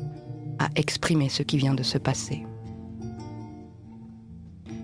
à 0.58 0.70
exprimer 0.76 1.28
ce 1.28 1.44
qui 1.44 1.58
vient 1.58 1.74
de 1.74 1.84
se 1.84 1.98
passer. 1.98 2.47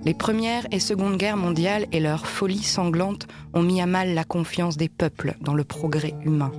Les 0.06 0.14
premières 0.14 0.68
et 0.72 0.82
secondes 0.82 1.16
guerres 1.16 1.38
mondiales 1.38 1.86
et 1.94 2.02
leur 2.02 2.28
folie 2.28 2.62
sanglante 2.62 3.26
ont 3.54 3.62
mis 3.62 3.80
à 3.80 3.86
mal 3.86 4.14
la 4.14 4.26
confiance 4.26 4.76
des 4.76 4.90
peuples 4.90 5.36
dans 5.40 5.54
le 5.54 5.64
progrès 5.64 6.14
humain. 6.26 6.52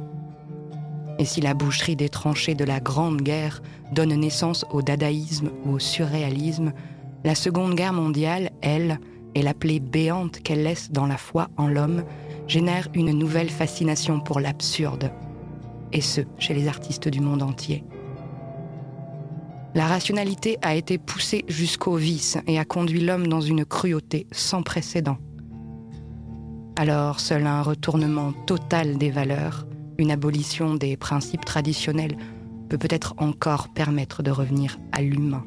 Et 1.18 1.26
si 1.26 1.42
la 1.42 1.52
boucherie 1.52 1.94
des 1.94 2.08
tranchées 2.08 2.54
de 2.54 2.64
la 2.64 2.80
Grande 2.80 3.20
Guerre 3.20 3.62
donne 3.92 4.14
naissance 4.14 4.64
au 4.70 4.80
dadaïsme 4.80 5.50
ou 5.64 5.72
au 5.72 5.78
surréalisme, 5.78 6.72
la 7.22 7.34
Seconde 7.34 7.74
Guerre 7.74 7.92
mondiale, 7.92 8.50
elle, 8.62 8.98
et 9.34 9.42
la 9.42 9.52
plaie 9.52 9.80
béante 9.80 10.40
qu'elle 10.42 10.62
laisse 10.62 10.90
dans 10.90 11.06
la 11.06 11.18
foi 11.18 11.48
en 11.56 11.68
l'homme, 11.68 12.04
génère 12.46 12.88
une 12.94 13.12
nouvelle 13.12 13.50
fascination 13.50 14.20
pour 14.20 14.40
l'absurde, 14.40 15.10
et 15.92 16.00
ce, 16.00 16.22
chez 16.38 16.54
les 16.54 16.66
artistes 16.66 17.08
du 17.08 17.20
monde 17.20 17.42
entier. 17.42 17.84
La 19.75 19.88
rationalité 19.88 20.57
a 20.62 20.76
été 20.76 20.99
poussée 20.99 21.45
jusqu'au 21.49 21.97
vice 21.97 22.38
et 22.47 22.61
a 22.61 22.64
conduit 22.64 23.00
l'homme 23.00 23.26
dans 23.26 23.40
une 23.40 23.64
cruauté 23.64 24.28
sans 24.31 24.62
précédent. 24.62 25.19
Alors 26.76 27.19
seul 27.19 27.45
un 27.45 27.61
retournement 27.61 28.33
total 28.47 28.99
des 28.99 29.11
valeurs, 29.11 29.66
une 29.99 30.12
abolition 30.12 30.75
des 30.75 30.97
principes 30.97 31.45
traditionnels 31.45 32.16
peut 32.69 32.78
peut-être 32.78 33.14
encore 33.19 33.69
permettre 33.69 34.23
de 34.23 34.31
revenir 34.31 34.78
à 34.93 35.02
l'humain. 35.02 35.45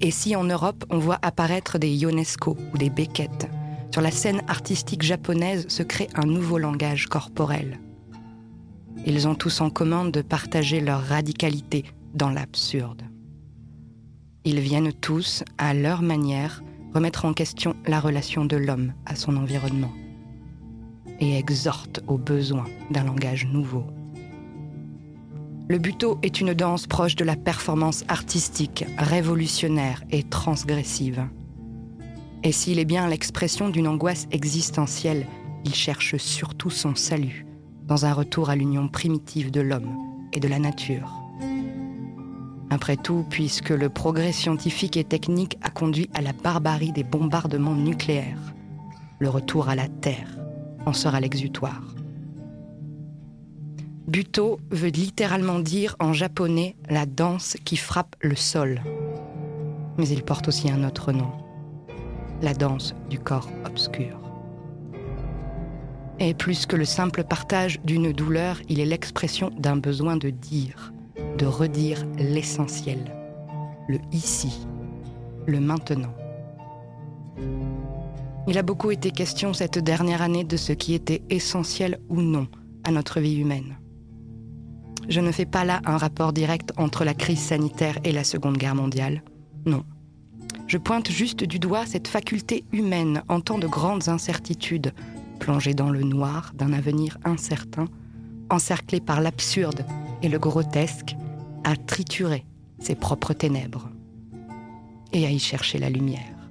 Et 0.00 0.10
si 0.10 0.34
en 0.34 0.44
Europe 0.44 0.84
on 0.90 0.98
voit 0.98 1.18
apparaître 1.22 1.78
des 1.78 1.90
Ionesco 1.90 2.56
ou 2.74 2.78
des 2.78 2.90
Beckett, 2.90 3.48
sur 3.92 4.02
la 4.02 4.10
scène 4.10 4.42
artistique 4.48 5.02
japonaise 5.02 5.68
se 5.68 5.84
crée 5.84 6.08
un 6.16 6.26
nouveau 6.26 6.58
langage 6.58 7.06
corporel. 7.06 7.78
Ils 9.06 9.26
ont 9.26 9.34
tous 9.34 9.60
en 9.60 9.70
commun 9.70 10.08
de 10.08 10.22
partager 10.22 10.80
leur 10.80 11.02
radicalité 11.02 11.84
dans 12.14 12.30
l'absurde. 12.30 13.02
Ils 14.44 14.60
viennent 14.60 14.92
tous, 14.92 15.44
à 15.58 15.74
leur 15.74 16.02
manière, 16.02 16.62
remettre 16.94 17.24
en 17.24 17.32
question 17.32 17.74
la 17.86 18.00
relation 18.00 18.44
de 18.44 18.56
l'homme 18.56 18.92
à 19.06 19.14
son 19.14 19.36
environnement 19.36 19.92
et 21.20 21.38
exhortent 21.38 22.00
au 22.08 22.18
besoin 22.18 22.64
d'un 22.90 23.04
langage 23.04 23.46
nouveau. 23.46 23.84
Le 25.68 25.78
buto 25.78 26.18
est 26.22 26.40
une 26.40 26.54
danse 26.54 26.86
proche 26.86 27.16
de 27.16 27.24
la 27.24 27.36
performance 27.36 28.04
artistique, 28.08 28.84
révolutionnaire 28.98 30.02
et 30.10 30.24
transgressive. 30.24 31.24
Et 32.42 32.52
s'il 32.52 32.80
est 32.80 32.84
bien 32.84 33.08
l'expression 33.08 33.68
d'une 33.68 33.86
angoisse 33.86 34.26
existentielle, 34.32 35.26
il 35.64 35.74
cherche 35.74 36.16
surtout 36.16 36.70
son 36.70 36.96
salut 36.96 37.46
dans 37.92 38.06
un 38.06 38.14
retour 38.14 38.48
à 38.48 38.56
l'union 38.56 38.88
primitive 38.88 39.50
de 39.50 39.60
l'homme 39.60 39.98
et 40.32 40.40
de 40.40 40.48
la 40.48 40.58
nature. 40.58 41.12
Après 42.70 42.96
tout, 42.96 43.26
puisque 43.28 43.68
le 43.68 43.90
progrès 43.90 44.32
scientifique 44.32 44.96
et 44.96 45.04
technique 45.04 45.58
a 45.60 45.68
conduit 45.68 46.08
à 46.14 46.22
la 46.22 46.32
barbarie 46.32 46.92
des 46.92 47.04
bombardements 47.04 47.74
nucléaires, 47.74 48.54
le 49.18 49.28
retour 49.28 49.68
à 49.68 49.74
la 49.74 49.88
Terre 49.88 50.38
en 50.86 50.94
sera 50.94 51.20
l'exutoire. 51.20 51.82
Buto 54.06 54.58
veut 54.70 54.88
littéralement 54.88 55.58
dire 55.58 55.94
en 56.00 56.14
japonais 56.14 56.76
la 56.88 57.04
danse 57.04 57.58
qui 57.62 57.76
frappe 57.76 58.16
le 58.22 58.36
sol. 58.36 58.80
Mais 59.98 60.08
il 60.08 60.22
porte 60.22 60.48
aussi 60.48 60.70
un 60.70 60.82
autre 60.82 61.12
nom, 61.12 61.32
la 62.40 62.54
danse 62.54 62.94
du 63.10 63.18
corps 63.18 63.50
obscur. 63.66 64.21
Et 66.24 66.34
plus 66.34 66.66
que 66.66 66.76
le 66.76 66.84
simple 66.84 67.24
partage 67.24 67.80
d'une 67.82 68.12
douleur, 68.12 68.60
il 68.68 68.78
est 68.78 68.86
l'expression 68.86 69.50
d'un 69.58 69.76
besoin 69.76 70.16
de 70.16 70.30
dire, 70.30 70.92
de 71.36 71.46
redire 71.46 72.06
l'essentiel, 72.16 73.12
le 73.88 73.98
ici, 74.12 74.64
le 75.48 75.58
maintenant. 75.58 76.14
Il 78.46 78.56
a 78.56 78.62
beaucoup 78.62 78.92
été 78.92 79.10
question 79.10 79.52
cette 79.52 79.80
dernière 79.80 80.22
année 80.22 80.44
de 80.44 80.56
ce 80.56 80.72
qui 80.72 80.94
était 80.94 81.22
essentiel 81.28 81.98
ou 82.08 82.22
non 82.22 82.46
à 82.84 82.92
notre 82.92 83.18
vie 83.18 83.40
humaine. 83.40 83.76
Je 85.08 85.20
ne 85.20 85.32
fais 85.32 85.44
pas 85.44 85.64
là 85.64 85.80
un 85.86 85.96
rapport 85.96 86.32
direct 86.32 86.72
entre 86.76 87.04
la 87.04 87.14
crise 87.14 87.42
sanitaire 87.42 87.98
et 88.04 88.12
la 88.12 88.22
Seconde 88.22 88.58
Guerre 88.58 88.76
mondiale. 88.76 89.24
Non. 89.66 89.82
Je 90.68 90.78
pointe 90.78 91.10
juste 91.10 91.42
du 91.42 91.58
doigt 91.58 91.84
cette 91.84 92.06
faculté 92.06 92.62
humaine 92.70 93.24
en 93.28 93.40
temps 93.40 93.58
de 93.58 93.66
grandes 93.66 94.08
incertitudes, 94.08 94.92
plongée 95.42 95.74
dans 95.74 95.90
le 95.90 96.04
noir 96.04 96.52
d'un 96.54 96.72
avenir 96.72 97.18
incertain, 97.24 97.86
encerclée 98.48 99.00
par 99.00 99.20
l'absurde 99.20 99.84
et 100.22 100.28
le 100.28 100.38
grotesque, 100.38 101.16
à 101.64 101.74
triturer 101.74 102.46
ses 102.78 102.94
propres 102.94 103.32
ténèbres 103.32 103.90
et 105.12 105.26
à 105.26 105.30
y 105.30 105.40
chercher 105.40 105.78
la 105.78 105.90
lumière. 105.90 106.48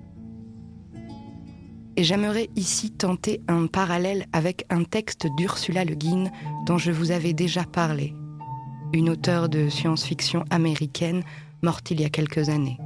Et 1.95 2.03
j'aimerais 2.03 2.49
ici 2.57 2.91
tenter 2.91 3.41
un 3.47 3.67
parallèle 3.67 4.25
avec 4.33 4.65
un 4.69 4.83
texte 4.83 5.25
d'Ursula 5.37 5.85
Le 5.85 5.95
Guin 5.95 6.25
dont 6.65 6.77
je 6.77 6.91
vous 6.91 7.11
avais 7.11 7.33
déjà 7.33 7.63
parlé 7.63 8.13
une 8.93 9.09
auteure 9.09 9.47
de 9.47 9.69
science-fiction 9.69 10.43
américaine 10.49 11.23
morte 11.63 11.91
il 11.91 12.01
y 12.01 12.05
a 12.05 12.09
quelques 12.09 12.49
années. 12.49 12.77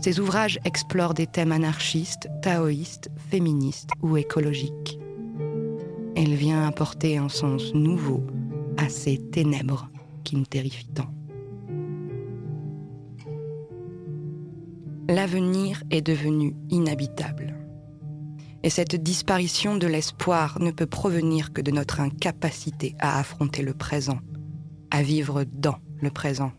Ses 0.00 0.20
ouvrages 0.20 0.58
explorent 0.66 1.14
des 1.14 1.26
thèmes 1.26 1.52
anarchistes, 1.52 2.28
taoïstes, 2.42 3.08
féministes 3.30 3.90
ou 4.02 4.18
écologiques. 4.18 4.98
Elle 6.16 6.34
vient 6.34 6.66
apporter 6.66 7.18
un 7.18 7.28
sens 7.28 7.74
nouveau 7.74 8.24
à 8.76 8.88
ces 8.88 9.18
ténèbres 9.18 9.90
qui 10.22 10.36
nous 10.36 10.46
terrifient 10.46 10.92
tant. 10.94 11.12
L'avenir 15.08 15.82
est 15.90 16.02
devenu 16.02 16.54
inhabitable. 16.70 17.54
Et 18.62 18.70
cette 18.70 18.96
disparition 18.96 19.76
de 19.76 19.86
l'espoir 19.86 20.58
ne 20.60 20.70
peut 20.70 20.86
provenir 20.86 21.52
que 21.52 21.60
de 21.60 21.70
notre 21.70 22.00
incapacité 22.00 22.94
à 22.98 23.18
affronter 23.18 23.62
le 23.62 23.74
présent 23.74 24.18
à 24.94 25.02
vivre 25.02 25.44
dans 25.52 25.78
le 26.02 26.10
présent, 26.10 26.52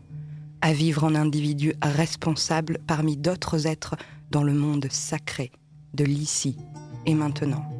à 0.60 0.74
vivre 0.74 1.04
en 1.04 1.14
individu 1.14 1.72
responsable 1.80 2.78
parmi 2.86 3.16
d'autres 3.16 3.66
êtres 3.66 3.96
dans 4.30 4.42
le 4.42 4.52
monde 4.52 4.88
sacré 4.90 5.50
de 5.94 6.04
l'ici 6.04 6.58
et 7.06 7.14
maintenant. 7.14 7.75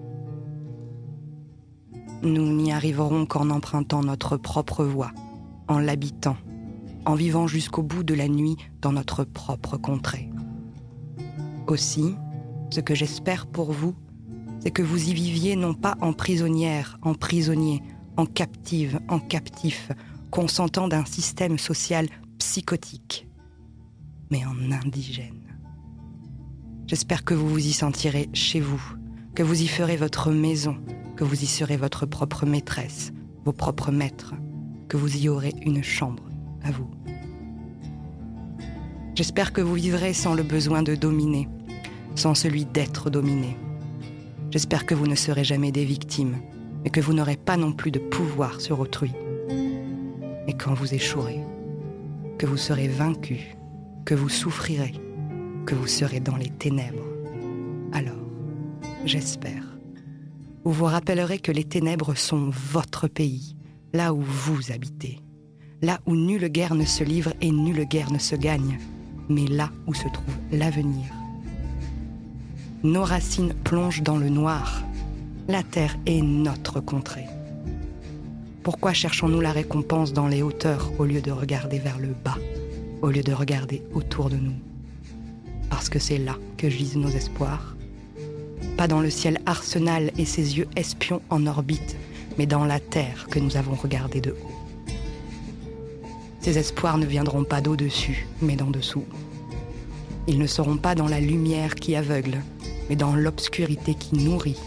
Nous 2.22 2.52
n'y 2.52 2.72
arriverons 2.72 3.26
qu'en 3.26 3.50
empruntant 3.50 4.02
notre 4.02 4.36
propre 4.36 4.84
voie, 4.84 5.12
en 5.68 5.78
l'habitant, 5.78 6.36
en 7.04 7.14
vivant 7.14 7.46
jusqu'au 7.46 7.82
bout 7.82 8.02
de 8.02 8.14
la 8.14 8.28
nuit 8.28 8.56
dans 8.80 8.92
notre 8.92 9.24
propre 9.24 9.76
contrée. 9.76 10.30
Aussi, 11.66 12.14
ce 12.70 12.80
que 12.80 12.94
j'espère 12.94 13.46
pour 13.46 13.72
vous, 13.72 13.94
c'est 14.60 14.70
que 14.70 14.82
vous 14.82 15.08
y 15.08 15.14
viviez 15.14 15.56
non 15.56 15.74
pas 15.74 15.96
en 16.00 16.12
prisonnière, 16.12 16.98
en 17.02 17.14
prisonnier, 17.14 17.82
en 18.16 18.26
captive, 18.26 18.98
en 19.08 19.18
captif, 19.18 19.90
consentant 20.30 20.88
d'un 20.88 21.04
système 21.04 21.58
social 21.58 22.08
psychotique, 22.38 23.28
mais 24.30 24.44
en 24.44 24.72
indigène. 24.72 25.42
J'espère 26.86 27.24
que 27.24 27.34
vous 27.34 27.48
vous 27.48 27.66
y 27.66 27.72
sentirez 27.72 28.28
chez 28.32 28.60
vous, 28.60 28.82
que 29.34 29.42
vous 29.42 29.60
y 29.60 29.66
ferez 29.66 29.96
votre 29.96 30.30
maison, 30.30 30.76
que 31.16 31.24
vous 31.24 31.42
y 31.42 31.46
serez 31.46 31.76
votre 31.76 32.06
propre 32.06 32.44
maîtresse, 32.44 33.12
vos 33.44 33.52
propres 33.52 33.90
maîtres, 33.90 34.34
que 34.88 34.96
vous 34.96 35.16
y 35.16 35.28
aurez 35.28 35.54
une 35.62 35.82
chambre 35.82 36.24
à 36.62 36.70
vous. 36.70 36.90
J'espère 39.14 39.52
que 39.52 39.62
vous 39.62 39.74
vivrez 39.74 40.12
sans 40.12 40.34
le 40.34 40.42
besoin 40.42 40.82
de 40.82 40.94
dominer, 40.94 41.48
sans 42.14 42.34
celui 42.34 42.66
d'être 42.66 43.08
dominé. 43.08 43.56
J'espère 44.50 44.84
que 44.84 44.94
vous 44.94 45.06
ne 45.06 45.14
serez 45.14 45.42
jamais 45.42 45.72
des 45.72 45.86
victimes, 45.86 46.36
mais 46.84 46.90
que 46.90 47.00
vous 47.00 47.14
n'aurez 47.14 47.36
pas 47.36 47.56
non 47.56 47.72
plus 47.72 47.90
de 47.90 47.98
pouvoir 47.98 48.60
sur 48.60 48.78
autrui. 48.78 49.12
Et 50.46 50.52
quand 50.52 50.74
vous 50.74 50.94
échouerez, 50.94 51.40
que 52.38 52.46
vous 52.46 52.58
serez 52.58 52.88
vaincu, 52.88 53.56
que 54.04 54.14
vous 54.14 54.28
souffrirez, 54.28 54.92
que 55.64 55.74
vous 55.74 55.86
serez 55.86 56.20
dans 56.20 56.36
les 56.36 56.50
ténèbres, 56.50 57.02
alors, 57.92 58.14
j'espère, 59.06 59.75
vous 60.66 60.72
vous 60.72 60.86
rappellerez 60.86 61.38
que 61.38 61.52
les 61.52 61.62
ténèbres 61.62 62.16
sont 62.16 62.50
votre 62.50 63.06
pays, 63.06 63.54
là 63.92 64.12
où 64.12 64.20
vous 64.20 64.72
habitez, 64.72 65.20
là 65.80 66.00
où 66.06 66.16
nulle 66.16 66.48
guerre 66.48 66.74
ne 66.74 66.84
se 66.84 67.04
livre 67.04 67.32
et 67.40 67.52
nulle 67.52 67.84
guerre 67.84 68.10
ne 68.10 68.18
se 68.18 68.34
gagne, 68.34 68.80
mais 69.28 69.46
là 69.46 69.70
où 69.86 69.94
se 69.94 70.08
trouve 70.08 70.34
l'avenir. 70.50 71.04
Nos 72.82 73.04
racines 73.04 73.54
plongent 73.62 74.02
dans 74.02 74.16
le 74.16 74.28
noir. 74.28 74.82
La 75.46 75.62
terre 75.62 75.96
est 76.04 76.20
notre 76.20 76.80
contrée. 76.80 77.26
Pourquoi 78.64 78.92
cherchons-nous 78.92 79.40
la 79.40 79.52
récompense 79.52 80.12
dans 80.14 80.26
les 80.26 80.42
hauteurs 80.42 80.90
au 80.98 81.04
lieu 81.04 81.20
de 81.20 81.30
regarder 81.30 81.78
vers 81.78 82.00
le 82.00 82.12
bas, 82.24 82.38
au 83.02 83.10
lieu 83.12 83.22
de 83.22 83.32
regarder 83.32 83.84
autour 83.94 84.30
de 84.30 84.36
nous? 84.36 84.58
Parce 85.70 85.88
que 85.88 86.00
c'est 86.00 86.18
là 86.18 86.34
que 86.56 86.68
gisent 86.68 86.96
nos 86.96 87.10
espoirs. 87.10 87.75
Pas 88.76 88.88
dans 88.88 89.00
le 89.00 89.10
ciel 89.10 89.40
arsenal 89.46 90.12
et 90.18 90.24
ses 90.24 90.58
yeux 90.58 90.68
espions 90.76 91.22
en 91.30 91.46
orbite, 91.46 91.96
mais 92.38 92.46
dans 92.46 92.64
la 92.64 92.80
terre 92.80 93.26
que 93.30 93.38
nous 93.38 93.56
avons 93.56 93.74
regardée 93.74 94.20
de 94.20 94.32
haut. 94.32 94.92
Ces 96.40 96.58
espoirs 96.58 96.98
ne 96.98 97.06
viendront 97.06 97.44
pas 97.44 97.60
d'au-dessus, 97.60 98.26
mais 98.40 98.56
d'en 98.56 98.70
dessous. 98.70 99.04
Ils 100.28 100.38
ne 100.38 100.46
seront 100.46 100.76
pas 100.76 100.94
dans 100.94 101.08
la 101.08 101.20
lumière 101.20 101.74
qui 101.74 101.96
aveugle, 101.96 102.40
mais 102.88 102.96
dans 102.96 103.14
l'obscurité 103.14 103.94
qui 103.94 104.16
nourrit, 104.16 104.60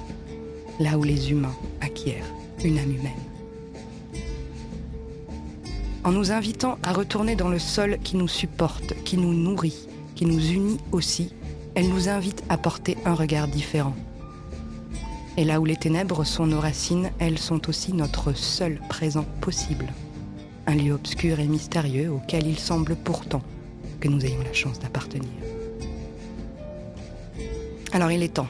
là 0.79 0.98
où 0.98 1.03
les 1.03 1.31
humains 1.31 1.55
acquièrent 1.81 2.34
une 2.63 2.77
âme 2.77 2.91
humaine 2.91 3.29
en 6.03 6.12
nous 6.12 6.31
invitant 6.31 6.77
à 6.84 6.93
retourner 6.93 7.36
dans 7.36 7.50
le 7.50 7.60
sol 7.60 7.98
qui 8.03 8.17
nous 8.17 8.27
supporte, 8.27 8.96
qui 9.03 9.17
nous 9.17 9.34
nourrit, 9.34 9.88
qui 10.15 10.25
nous 10.25 10.39
unit 10.39 10.79
aussi, 10.91 11.31
elle 11.75 11.89
nous 11.89 12.09
invite 12.09 12.43
à 12.49 12.57
porter 12.57 12.97
un 13.05 13.13
regard 13.13 13.47
différent. 13.47 13.95
Et 15.38 15.45
là 15.45 15.59
où 15.61 15.65
les 15.65 15.77
ténèbres 15.77 16.25
sont 16.25 16.47
nos 16.47 16.59
racines, 16.59 17.11
elles 17.19 17.38
sont 17.38 17.69
aussi 17.69 17.93
notre 17.93 18.33
seul 18.33 18.81
présent 18.89 19.25
possible. 19.41 19.88
Un 20.67 20.75
lieu 20.75 20.93
obscur 20.93 21.39
et 21.39 21.47
mystérieux 21.47 22.11
auquel 22.11 22.45
il 22.45 22.59
semble 22.59 22.95
pourtant 22.95 23.41
que 23.99 24.07
nous 24.07 24.25
ayons 24.25 24.43
la 24.43 24.53
chance 24.53 24.79
d'appartenir. 24.79 25.29
Alors 27.91 28.11
il 28.11 28.21
est 28.21 28.33
temps. 28.33 28.49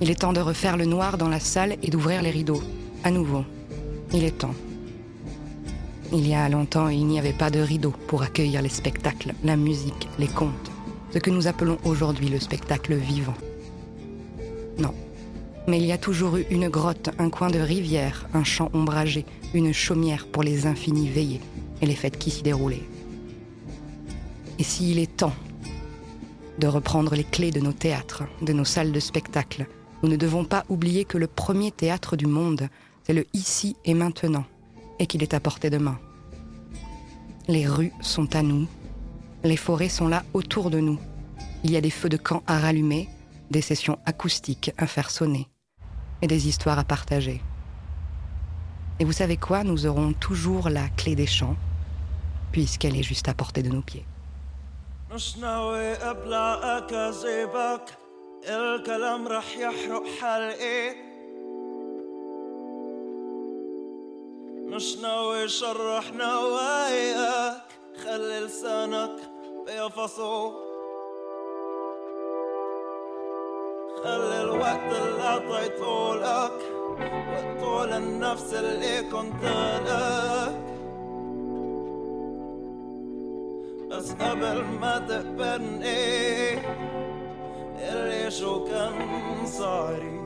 Il 0.00 0.10
est 0.10 0.20
temps 0.20 0.32
de 0.32 0.40
refaire 0.40 0.76
le 0.76 0.84
noir 0.84 1.16
dans 1.16 1.28
la 1.28 1.40
salle 1.40 1.76
et 1.82 1.90
d'ouvrir 1.90 2.22
les 2.22 2.30
rideaux. 2.30 2.62
À 3.04 3.10
nouveau. 3.10 3.44
Il 4.12 4.24
est 4.24 4.38
temps. 4.38 4.54
Il 6.12 6.28
y 6.28 6.34
a 6.34 6.48
longtemps, 6.48 6.88
il 6.88 7.06
n'y 7.06 7.18
avait 7.18 7.32
pas 7.32 7.50
de 7.50 7.60
rideaux 7.60 7.94
pour 8.06 8.22
accueillir 8.22 8.62
les 8.62 8.68
spectacles, 8.68 9.34
la 9.42 9.56
musique, 9.56 10.08
les 10.18 10.28
contes, 10.28 10.70
ce 11.14 11.20
que 11.20 11.30
nous 11.30 11.46
appelons 11.46 11.78
aujourd'hui 11.84 12.28
le 12.28 12.40
spectacle 12.40 12.92
vivant. 12.94 13.36
Non. 14.78 14.92
Mais 15.68 15.78
il 15.78 15.86
y 15.86 15.92
a 15.92 15.96
toujours 15.96 16.38
eu 16.38 16.44
une 16.50 16.68
grotte, 16.68 17.10
un 17.20 17.30
coin 17.30 17.50
de 17.50 17.60
rivière, 17.60 18.28
un 18.34 18.42
champ 18.42 18.68
ombragé, 18.74 19.24
une 19.54 19.72
chaumière 19.72 20.26
pour 20.26 20.42
les 20.42 20.66
infinis 20.66 21.08
veillées 21.08 21.40
et 21.80 21.86
les 21.86 21.94
fêtes 21.94 22.18
qui 22.18 22.32
s'y 22.32 22.42
déroulaient. 22.42 22.82
Et 24.58 24.64
s'il 24.64 24.98
est 24.98 25.16
temps 25.16 25.36
de 26.58 26.66
reprendre 26.66 27.14
les 27.14 27.22
clés 27.22 27.52
de 27.52 27.60
nos 27.60 27.72
théâtres, 27.72 28.24
de 28.42 28.52
nos 28.52 28.64
salles 28.64 28.90
de 28.90 29.00
spectacle, 29.00 29.68
nous 30.02 30.08
ne 30.08 30.16
devons 30.16 30.44
pas 30.44 30.64
oublier 30.68 31.04
que 31.04 31.16
le 31.16 31.28
premier 31.28 31.70
théâtre 31.70 32.16
du 32.16 32.26
monde, 32.26 32.68
c'est 33.04 33.12
le 33.12 33.24
ici 33.34 33.76
et 33.84 33.94
maintenant, 33.94 34.46
et 34.98 35.06
qu'il 35.06 35.22
est 35.22 35.34
à 35.34 35.38
portée 35.38 35.70
de 35.70 35.78
main. 35.78 35.98
Les 37.46 37.68
rues 37.68 37.92
sont 38.00 38.34
à 38.34 38.42
nous, 38.42 38.66
les 39.43 39.57
forêts 39.57 39.89
sont 39.89 40.07
là 40.07 40.23
autour 40.33 40.69
de 40.69 40.79
nous. 40.79 40.99
Il 41.63 41.71
y 41.71 41.77
a 41.77 41.81
des 41.81 41.89
feux 41.89 42.09
de 42.09 42.17
camp 42.17 42.43
à 42.47 42.59
rallumer, 42.59 43.09
des 43.51 43.61
sessions 43.61 43.97
acoustiques 44.05 44.71
à 44.77 44.85
faire 44.87 45.09
sonner, 45.09 45.47
et 46.21 46.27
des 46.27 46.47
histoires 46.47 46.79
à 46.79 46.83
partager. 46.83 47.41
Et 48.99 49.05
vous 49.05 49.13
savez 49.13 49.37
quoi 49.37 49.63
Nous 49.63 49.85
aurons 49.85 50.13
toujours 50.13 50.69
la 50.69 50.87
clé 50.89 51.15
des 51.15 51.25
champs, 51.27 51.55
puisqu'elle 52.51 52.97
est 52.97 53.03
juste 53.03 53.27
à 53.29 53.33
portée 53.33 53.63
de 53.63 53.69
nos 53.69 53.81
pieds. 53.81 54.05
مش 55.11 55.37
ناوي 55.37 55.93
ابلع 55.93 56.77
اكاذيبك 56.77 57.97
الكلام 58.49 59.27
رح 59.27 59.57
يحرق 59.57 60.03
حلقي 60.21 60.95
مش 64.67 64.97
ناوي 64.97 65.47
شرح 65.47 66.13
نواياك 66.13 67.61
خلي 68.05 68.39
لسانك 68.39 69.15
بيفصو 69.66 70.52
خلي 74.04 74.40
الوقت 74.42 74.92
اللي 75.02 75.22
اعطيته 75.22 76.14
لك 76.14 76.60
وقته 77.32 77.84
للنفس 77.86 78.54
اللي 78.54 79.02
كنت 79.02 79.44
لك 79.86 80.64
بس 83.90 84.12
قبل 84.12 84.64
ما 84.80 84.98
تقبلني 84.98 86.58
اللي 87.92 88.30
شو 88.30 88.64
كان 88.64 88.92
صاري 89.46 90.20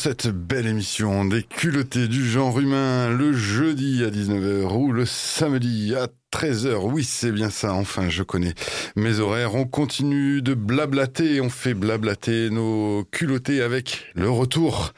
cette 0.00 0.28
belle 0.28 0.66
émission 0.66 1.26
des 1.26 1.42
culottés 1.42 2.08
du 2.08 2.26
genre 2.26 2.58
humain, 2.58 3.10
le 3.10 3.34
jeudi 3.34 4.02
à 4.02 4.08
19h 4.08 4.72
ou 4.74 4.92
le 4.92 5.04
samedi 5.04 5.94
à 5.94 6.08
13h. 6.32 6.76
Oui, 6.84 7.04
c'est 7.04 7.30
bien 7.32 7.50
ça, 7.50 7.74
enfin, 7.74 8.08
je 8.08 8.22
connais 8.22 8.54
mes 8.96 9.18
horaires. 9.18 9.54
On 9.54 9.66
continue 9.66 10.40
de 10.40 10.54
blablater, 10.54 11.42
on 11.42 11.50
fait 11.50 11.74
blablater 11.74 12.48
nos 12.48 13.04
culottés 13.12 13.60
avec 13.60 14.06
le 14.14 14.30
retour, 14.30 14.94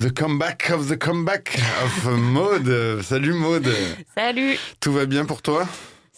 the 0.00 0.12
comeback 0.12 0.72
of 0.74 0.88
the 0.88 0.98
comeback 0.98 1.56
of 1.84 2.06
Maude. 2.18 3.00
Salut 3.02 3.34
Maude, 3.34 3.70
Salut 4.16 4.58
tout 4.80 4.92
va 4.92 5.06
bien 5.06 5.26
pour 5.26 5.42
toi? 5.42 5.68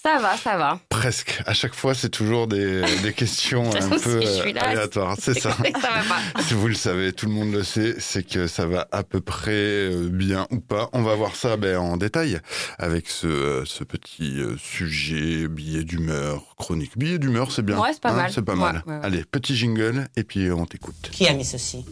Ça 0.02 0.18
va, 0.18 0.36
ça 0.36 0.56
va. 0.56 0.80
Presque. 0.88 1.40
À 1.46 1.54
chaque 1.54 1.74
fois, 1.76 1.94
c'est 1.94 2.08
toujours 2.08 2.48
des, 2.48 2.82
des 3.04 3.12
questions 3.12 3.70
un 3.74 3.88
peu 4.00 4.20
euh, 4.24 4.52
là, 4.52 4.62
aléatoires. 4.64 5.16
C'est 5.20 5.34
ça. 5.38 5.50
ça 5.52 5.62
va 5.62 6.02
pas. 6.02 6.42
Si 6.42 6.54
vous 6.54 6.66
le 6.66 6.74
savez, 6.74 7.12
tout 7.12 7.26
le 7.26 7.32
monde 7.32 7.52
le 7.52 7.62
sait, 7.62 7.94
c'est 8.00 8.24
que 8.26 8.48
ça 8.48 8.66
va 8.66 8.88
à 8.90 9.04
peu 9.04 9.20
près 9.20 9.52
euh, 9.52 10.08
bien 10.10 10.48
ou 10.50 10.58
pas. 10.58 10.90
On 10.92 11.02
va 11.02 11.14
voir 11.14 11.36
ça 11.36 11.56
ben, 11.56 11.78
en 11.78 11.96
détail 11.96 12.40
avec 12.78 13.08
ce, 13.08 13.62
ce 13.64 13.84
petit 13.84 14.40
euh, 14.40 14.56
sujet, 14.58 15.46
billet 15.46 15.84
d'humeur, 15.84 16.56
chronique. 16.58 16.98
Billet 16.98 17.18
d'humeur, 17.20 17.52
c'est 17.52 17.62
bien. 17.62 17.78
Ouais, 17.78 17.92
c'est 17.92 18.02
pas 18.02 18.12
mal. 18.12 18.32
C'est 18.32 18.42
pas 18.42 18.54
Ouais, 18.54 18.58
mal. 18.58 18.82
ouais, 18.86 18.94
ouais. 18.94 19.00
Allez, 19.04 19.24
petit 19.24 19.54
jingle 19.54 20.08
et 20.16 20.24
puis 20.24 20.50
on 20.50 20.66
t'écoute. 20.66 21.10
Qui 21.12 21.28
a 21.28 21.32
mis 21.32 21.44
ceci? 21.44 21.84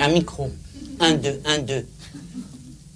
Un 0.00 0.08
micro. 0.08 0.50
Un, 0.98 1.12
deux, 1.14 1.40
un, 1.44 1.58
deux. 1.58 1.86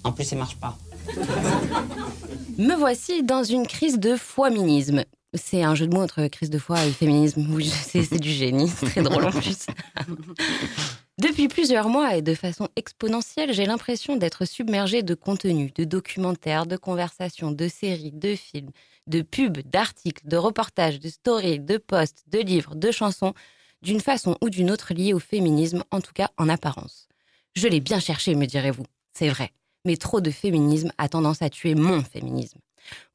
En 0.03 0.11
plus, 0.11 0.29
il 0.31 0.37
marche 0.37 0.57
pas. 0.57 0.77
Me 2.57 2.75
voici 2.75 3.23
dans 3.23 3.43
une 3.43 3.65
crise 3.65 3.99
de 3.99 4.15
foiminisme. 4.15 5.03
C'est 5.33 5.63
un 5.63 5.75
jeu 5.75 5.87
de 5.87 5.93
mots 5.93 6.01
entre 6.01 6.25
crise 6.27 6.49
de 6.49 6.57
foi 6.57 6.83
et 6.85 6.91
féminisme. 6.91 7.45
Oui, 7.53 7.69
c'est 7.69 8.19
du 8.19 8.31
génie. 8.31 8.67
C'est 8.67 8.87
très 8.87 9.03
drôle 9.03 9.25
en 9.25 9.31
plus. 9.31 9.67
Depuis 11.19 11.49
plusieurs 11.49 11.89
mois 11.89 12.15
et 12.15 12.21
de 12.21 12.33
façon 12.33 12.69
exponentielle, 12.77 13.53
j'ai 13.53 13.65
l'impression 13.65 14.15
d'être 14.15 14.45
submergée 14.45 15.03
de 15.03 15.13
contenus, 15.15 15.73
de 15.73 15.83
documentaires, 15.83 16.65
de 16.65 16.77
conversations, 16.77 17.51
de 17.51 17.67
séries, 17.67 18.13
de 18.13 18.35
films, 18.35 18.71
de 19.05 19.21
pubs, 19.21 19.59
d'articles, 19.69 20.27
de 20.27 20.37
reportages, 20.37 20.99
de 20.99 21.09
stories, 21.09 21.59
de 21.59 21.77
posts, 21.77 22.23
de 22.27 22.39
livres, 22.39 22.73
de 22.75 22.89
chansons, 22.89 23.33
d'une 23.81 23.99
façon 23.99 24.37
ou 24.41 24.49
d'une 24.49 24.71
autre 24.71 24.93
liée 24.93 25.13
au 25.13 25.19
féminisme, 25.19 25.83
en 25.91 26.01
tout 26.01 26.13
cas 26.13 26.29
en 26.37 26.49
apparence. 26.49 27.09
Je 27.53 27.67
l'ai 27.67 27.81
bien 27.81 27.99
cherché, 27.99 28.33
me 28.35 28.45
direz-vous. 28.45 28.85
C'est 29.13 29.29
vrai. 29.29 29.51
Mais 29.85 29.97
trop 29.97 30.21
de 30.21 30.31
féminisme 30.31 30.91
a 30.97 31.07
tendance 31.09 31.41
à 31.41 31.49
tuer 31.49 31.75
mon 31.75 32.03
féminisme. 32.03 32.59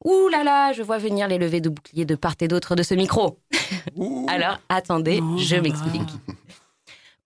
Ouh 0.03 0.27
là 0.29 0.43
là, 0.43 0.73
je 0.73 0.81
vois 0.81 0.97
venir 0.97 1.27
les 1.27 1.37
levées 1.37 1.61
de 1.61 1.69
boucliers 1.69 2.05
de 2.05 2.15
part 2.15 2.35
et 2.39 2.47
d'autre 2.47 2.75
de 2.75 2.83
ce 2.83 2.93
micro. 2.93 3.39
Alors 4.27 4.59
attendez, 4.69 5.21
Non, 5.21 5.37
je 5.37 5.55
m'explique. 5.57 6.09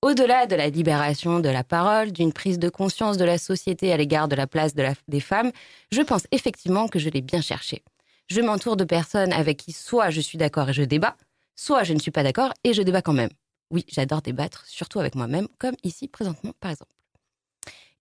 Au-delà 0.01 0.45
de 0.45 0.55
la 0.55 0.69
libération 0.69 1.39
de 1.41 1.49
la 1.49 1.63
parole, 1.63 2.11
d'une 2.13 2.31
prise 2.31 2.57
de 2.57 2.69
conscience 2.69 3.17
de 3.17 3.25
la 3.25 3.37
société 3.37 3.91
à 3.91 3.97
l'égard 3.97 4.29
de 4.29 4.35
la 4.35 4.47
place 4.47 4.73
de 4.73 4.81
la- 4.81 4.93
des 5.09 5.19
femmes, 5.19 5.51
je 5.91 6.01
pense 6.01 6.23
effectivement 6.31 6.87
que 6.87 6.99
je 6.99 7.09
l'ai 7.09 7.21
bien 7.21 7.41
cherché. 7.41 7.83
Je 8.27 8.39
m'entoure 8.41 8.77
de 8.77 8.85
personnes 8.85 9.33
avec 9.33 9.57
qui 9.57 9.73
soit 9.73 10.09
je 10.09 10.21
suis 10.21 10.37
d'accord 10.37 10.69
et 10.69 10.73
je 10.73 10.83
débat, 10.83 11.17
soit 11.55 11.83
je 11.83 11.93
ne 11.93 11.99
suis 11.99 12.11
pas 12.11 12.23
d'accord 12.23 12.53
et 12.63 12.73
je 12.73 12.81
débat 12.81 13.01
quand 13.01 13.13
même. 13.13 13.31
Oui, 13.71 13.83
j'adore 13.89 14.21
débattre, 14.21 14.63
surtout 14.67 14.99
avec 14.99 15.15
moi-même, 15.15 15.47
comme 15.57 15.75
ici 15.83 16.07
présentement 16.07 16.53
par 16.61 16.71
exemple. 16.71 16.91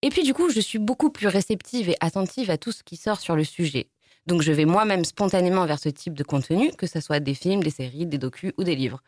Et 0.02 0.10
puis 0.10 0.22
du 0.22 0.32
coup, 0.32 0.48
je 0.48 0.60
suis 0.60 0.78
beaucoup 0.78 1.10
plus 1.10 1.26
réceptive 1.26 1.88
et 1.88 1.96
attentive 2.00 2.50
à 2.50 2.58
tout 2.58 2.72
ce 2.72 2.82
qui 2.84 2.96
sort 2.96 3.20
sur 3.20 3.34
le 3.34 3.44
sujet. 3.44 3.88
Donc 4.26 4.42
je 4.42 4.52
vais 4.52 4.64
moi-même 4.64 5.04
spontanément 5.04 5.66
vers 5.66 5.80
ce 5.80 5.88
type 5.88 6.14
de 6.14 6.22
contenu, 6.22 6.70
que 6.72 6.86
ce 6.86 7.00
soit 7.00 7.18
des 7.18 7.34
films, 7.34 7.62
des 7.62 7.70
séries, 7.70 8.06
des 8.06 8.18
docus 8.18 8.52
ou 8.58 8.64
des 8.64 8.76
livres. 8.76 9.02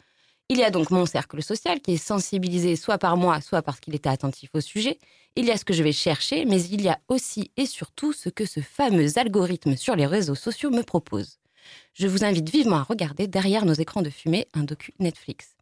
Il 0.49 0.59
y 0.59 0.65
a 0.65 0.71
donc 0.71 0.91
mon 0.91 1.07
cercle 1.07 1.41
social 1.45 1.81
qui 1.81 1.93
est 1.93 1.97
sensibilisé 1.97 2.75
soit 2.75 2.99
par 2.99 3.17
moi, 3.17 3.41
soit 3.41 3.63
parce 3.63 3.79
qu'il 3.79 3.95
était 3.95 4.09
attentif 4.09 4.51
au 4.53 4.61
sujet. 4.61 4.99
Il 5.37 5.45
y 5.45 5.53
a 5.53 5.57
ce 5.57 5.65
que 5.65 5.75
je 5.75 5.85
vais 5.85 5.93
chercher, 5.93 6.45
mais 6.45 6.61
il 6.61 6.83
y 6.83 6.89
a 6.89 6.99
aussi 7.07 7.53
et 7.57 7.67
surtout 7.67 8.13
ce 8.13 8.29
que 8.29 8.45
ce 8.45 8.61
fameux 8.61 9.17
algorithme 9.17 9.77
sur 9.77 9.95
les 9.95 10.07
réseaux 10.07 10.35
sociaux 10.35 10.71
me 10.71 10.83
propose. 10.83 11.39
Je 11.95 12.09
vous 12.09 12.25
invite 12.25 12.51
vivement 12.51 12.79
à 12.79 12.83
regarder 12.83 13.29
derrière 13.29 13.65
nos 13.65 13.75
écrans 13.75 14.03
de 14.03 14.11
fumée 14.11 14.49
un 14.55 14.65
docu 14.65 14.93
Netflix 14.99 15.55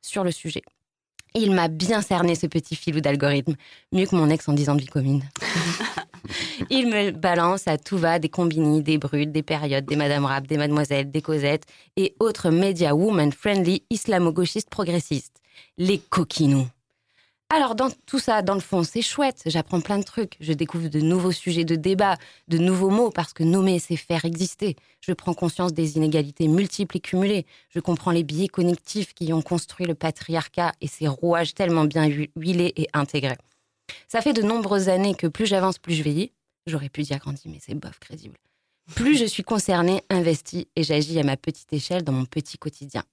sur 0.00 0.24
le 0.24 0.32
sujet. 0.32 0.62
Il 1.34 1.52
m'a 1.52 1.68
bien 1.68 2.02
cerné 2.02 2.34
ce 2.34 2.46
petit 2.46 2.76
filou 2.76 3.00
d'algorithme, 3.00 3.54
mieux 3.92 4.06
que 4.06 4.14
mon 4.14 4.28
ex 4.28 4.48
en 4.48 4.52
10 4.52 4.68
ans 4.68 4.74
de 4.74 4.80
vie 4.80 4.86
commune. 4.86 5.22
Il 6.70 6.88
me 6.88 7.10
balance 7.10 7.66
à 7.66 7.78
tout 7.78 7.98
va 7.98 8.18
des 8.18 8.28
combini, 8.28 8.82
des 8.82 8.98
brutes, 8.98 9.32
des 9.32 9.42
périodes, 9.42 9.86
des 9.86 9.96
Madame 9.96 10.24
Rap, 10.24 10.46
des 10.46 10.56
Mademoiselles, 10.56 11.10
des 11.10 11.22
Cosettes 11.22 11.64
et 11.96 12.14
autres 12.20 12.50
médias 12.50 12.92
woman-friendly 12.92 13.82
islamo-gauchistes 13.90 14.70
progressistes. 14.70 15.40
Les 15.78 15.98
coquinous. 15.98 16.66
Alors, 17.54 17.74
dans 17.74 17.90
tout 18.06 18.18
ça, 18.18 18.40
dans 18.40 18.54
le 18.54 18.60
fond, 18.60 18.82
c'est 18.82 19.02
chouette. 19.02 19.42
J'apprends 19.44 19.82
plein 19.82 19.98
de 19.98 20.04
trucs. 20.04 20.38
Je 20.40 20.54
découvre 20.54 20.88
de 20.88 21.00
nouveaux 21.00 21.32
sujets 21.32 21.66
de 21.66 21.76
débat, 21.76 22.16
de 22.48 22.56
nouveaux 22.56 22.88
mots, 22.88 23.10
parce 23.10 23.34
que 23.34 23.42
nommer, 23.44 23.78
c'est 23.78 23.96
faire 23.96 24.24
exister. 24.24 24.74
Je 25.02 25.12
prends 25.12 25.34
conscience 25.34 25.74
des 25.74 25.98
inégalités 25.98 26.48
multiples 26.48 26.96
et 26.96 27.00
cumulées. 27.00 27.44
Je 27.68 27.78
comprends 27.78 28.10
les 28.10 28.22
biais 28.24 28.48
connectifs 28.48 29.12
qui 29.12 29.34
ont 29.34 29.42
construit 29.42 29.84
le 29.84 29.94
patriarcat 29.94 30.72
et 30.80 30.86
ses 30.86 31.08
rouages 31.08 31.52
tellement 31.52 31.84
bien 31.84 32.08
hu- 32.08 32.30
huilés 32.36 32.72
et 32.76 32.88
intégrés. 32.94 33.36
Ça 34.08 34.22
fait 34.22 34.32
de 34.32 34.40
nombreuses 34.40 34.88
années 34.88 35.14
que 35.14 35.26
plus 35.26 35.44
j'avance, 35.44 35.78
plus 35.78 35.92
je 35.92 36.02
vieillis. 36.02 36.32
J'aurais 36.66 36.88
pu 36.88 37.02
dire 37.02 37.18
grandi, 37.18 37.42
mais 37.50 37.58
c'est 37.60 37.74
bof 37.74 37.98
crédible. 37.98 38.38
Plus 38.94 39.18
je 39.18 39.26
suis 39.26 39.42
concernée, 39.42 40.00
investie 40.08 40.68
et 40.74 40.84
j'agis 40.84 41.18
à 41.18 41.22
ma 41.22 41.36
petite 41.36 41.70
échelle 41.74 42.02
dans 42.02 42.12
mon 42.12 42.24
petit 42.24 42.56
quotidien. 42.56 43.04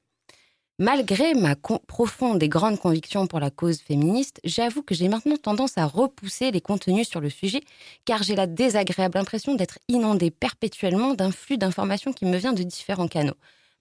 Malgré 0.79 1.33
ma 1.33 1.57
profonde 1.57 2.41
et 2.41 2.47
grande 2.47 2.79
conviction 2.79 3.27
pour 3.27 3.41
la 3.41 3.51
cause 3.51 3.81
féministe, 3.81 4.39
j'avoue 4.45 4.81
que 4.81 4.95
j'ai 4.95 5.09
maintenant 5.09 5.35
tendance 5.35 5.77
à 5.77 5.85
repousser 5.85 6.51
les 6.51 6.61
contenus 6.61 7.09
sur 7.09 7.19
le 7.19 7.29
sujet 7.29 7.59
car 8.05 8.23
j'ai 8.23 8.33
la 8.33 8.47
désagréable 8.47 9.17
impression 9.17 9.55
d'être 9.55 9.79
inondée 9.89 10.31
perpétuellement 10.31 11.15
d'un 11.15 11.33
flux 11.33 11.57
d'informations 11.57 12.13
qui 12.13 12.23
me 12.23 12.37
vient 12.37 12.53
de 12.53 12.63
différents 12.63 13.09
canaux. 13.09 13.35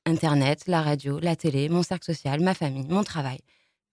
Internet, 0.07 0.65
la 0.67 0.83
radio, 0.83 1.21
la 1.21 1.37
télé, 1.37 1.69
mon 1.69 1.85
cercle 1.85 2.07
social, 2.07 2.41
ma 2.41 2.53
famille, 2.53 2.89
mon 2.89 3.05
travail. 3.05 3.39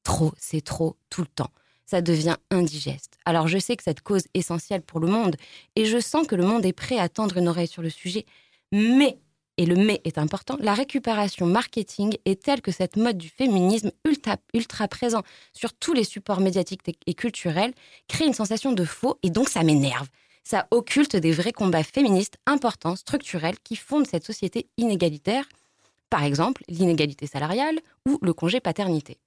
Trop, 0.02 0.34
c'est 0.40 0.62
trop, 0.62 0.98
tout 1.12 1.22
le 1.22 1.28
temps. 1.28 1.52
Ça 1.86 2.02
devient 2.02 2.38
indigeste. 2.50 3.20
Alors 3.26 3.48
je 3.48 3.60
sais 3.60 3.76
que 3.76 3.84
cette 3.84 4.02
cause 4.02 4.24
est 4.34 4.40
essentielle 4.40 4.82
pour 4.82 5.00
le 5.00 5.06
monde 5.06 5.36
et 5.76 5.86
je 5.86 6.00
sens 6.00 6.26
que 6.26 6.34
le 6.34 6.44
monde 6.44 6.66
est 6.66 6.74
prêt 6.74 6.98
à 6.98 7.08
tendre 7.08 7.38
une 7.38 7.50
oreille 7.50 7.68
sur 7.68 7.84
le 7.84 7.92
sujet, 7.92 8.26
mais 8.72 9.20
et 9.58 9.66
le 9.66 9.76
mais 9.76 10.02
est 10.04 10.18
important, 10.18 10.58
la 10.60 10.74
récupération 10.74 11.46
marketing 11.46 12.18
est 12.26 12.44
telle 12.44 12.62
que 12.62 12.72
cette 12.72 12.98
mode 12.98 13.18
du 13.18 13.30
féminisme 13.30 13.92
ultra, 14.06 14.38
ultra 14.54 14.88
présent 14.88 15.24
sur 15.54 15.74
tous 15.74 15.94
les 15.94 16.04
supports 16.04 16.42
médiatiques 16.42 16.82
et 17.06 17.14
culturels 17.14 17.74
crée 18.08 18.26
une 18.26 18.34
sensation 18.34 18.74
de 18.74 18.84
faux 18.84 19.18
et 19.24 19.30
donc 19.30 19.50
ça 19.50 19.64
m'énerve. 19.64 20.10
Ça 20.44 20.68
occulte 20.72 21.16
des 21.16 21.32
vrais 21.32 21.54
combats 21.54 21.84
féministes 21.84 22.38
importants, 22.46 22.96
structurels, 22.96 23.58
qui 23.64 23.76
fondent 23.76 24.06
cette 24.06 24.26
société 24.26 24.68
inégalitaire, 24.78 25.48
par 26.10 26.24
exemple 26.24 26.64
l'inégalité 26.68 27.26
salariale 27.26 27.80
ou 28.08 28.20
le 28.22 28.34
congé 28.34 28.60
paternité. 28.60 29.18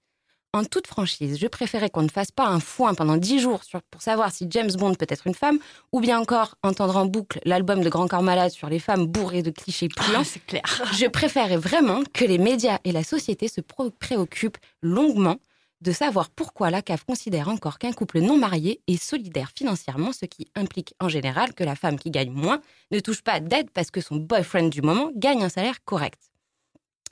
En 0.54 0.64
toute 0.64 0.86
franchise, 0.86 1.38
je 1.38 1.46
préférais 1.46 1.90
qu'on 1.90 2.02
ne 2.02 2.08
fasse 2.08 2.30
pas 2.30 2.46
un 2.46 2.58
foin 2.58 2.94
pendant 2.94 3.18
dix 3.18 3.38
jours 3.38 3.64
sur- 3.64 3.82
pour 3.90 4.00
savoir 4.00 4.32
si 4.32 4.46
James 4.48 4.70
Bond 4.78 4.94
peut 4.94 5.06
être 5.10 5.26
une 5.26 5.34
femme, 5.34 5.58
ou 5.92 6.00
bien 6.00 6.18
encore 6.18 6.54
entendre 6.62 6.96
en 6.96 7.04
boucle 7.04 7.38
l'album 7.44 7.82
de 7.82 7.90
Grand 7.90 8.08
Corps 8.08 8.22
Malade 8.22 8.50
sur 8.50 8.70
les 8.70 8.78
femmes 8.78 9.06
bourrées 9.06 9.42
de 9.42 9.50
clichés 9.50 9.88
puants. 9.88 10.24
c'est 10.24 10.44
clair. 10.46 10.62
Je 10.98 11.06
préférais 11.06 11.58
vraiment 11.58 12.00
que 12.14 12.24
les 12.24 12.38
médias 12.38 12.78
et 12.84 12.92
la 12.92 13.04
société 13.04 13.46
se 13.46 13.60
préoccupent 13.60 14.56
longuement 14.80 15.36
de 15.82 15.92
savoir 15.92 16.30
pourquoi 16.30 16.70
la 16.70 16.80
CAF 16.80 17.04
considère 17.04 17.48
encore 17.48 17.78
qu'un 17.78 17.92
couple 17.92 18.20
non 18.20 18.38
marié 18.38 18.80
est 18.88 19.00
solidaire 19.00 19.52
financièrement, 19.54 20.12
ce 20.12 20.24
qui 20.24 20.48
implique 20.56 20.94
en 20.98 21.10
général 21.10 21.52
que 21.52 21.62
la 21.62 21.76
femme 21.76 21.98
qui 21.98 22.10
gagne 22.10 22.32
moins 22.32 22.60
ne 22.90 23.00
touche 23.00 23.20
pas 23.22 23.38
d'aide 23.38 23.70
parce 23.70 23.90
que 23.90 24.00
son 24.00 24.16
boyfriend 24.16 24.70
du 24.70 24.80
moment 24.80 25.10
gagne 25.14 25.44
un 25.44 25.50
salaire 25.50 25.84
correct. 25.84 26.18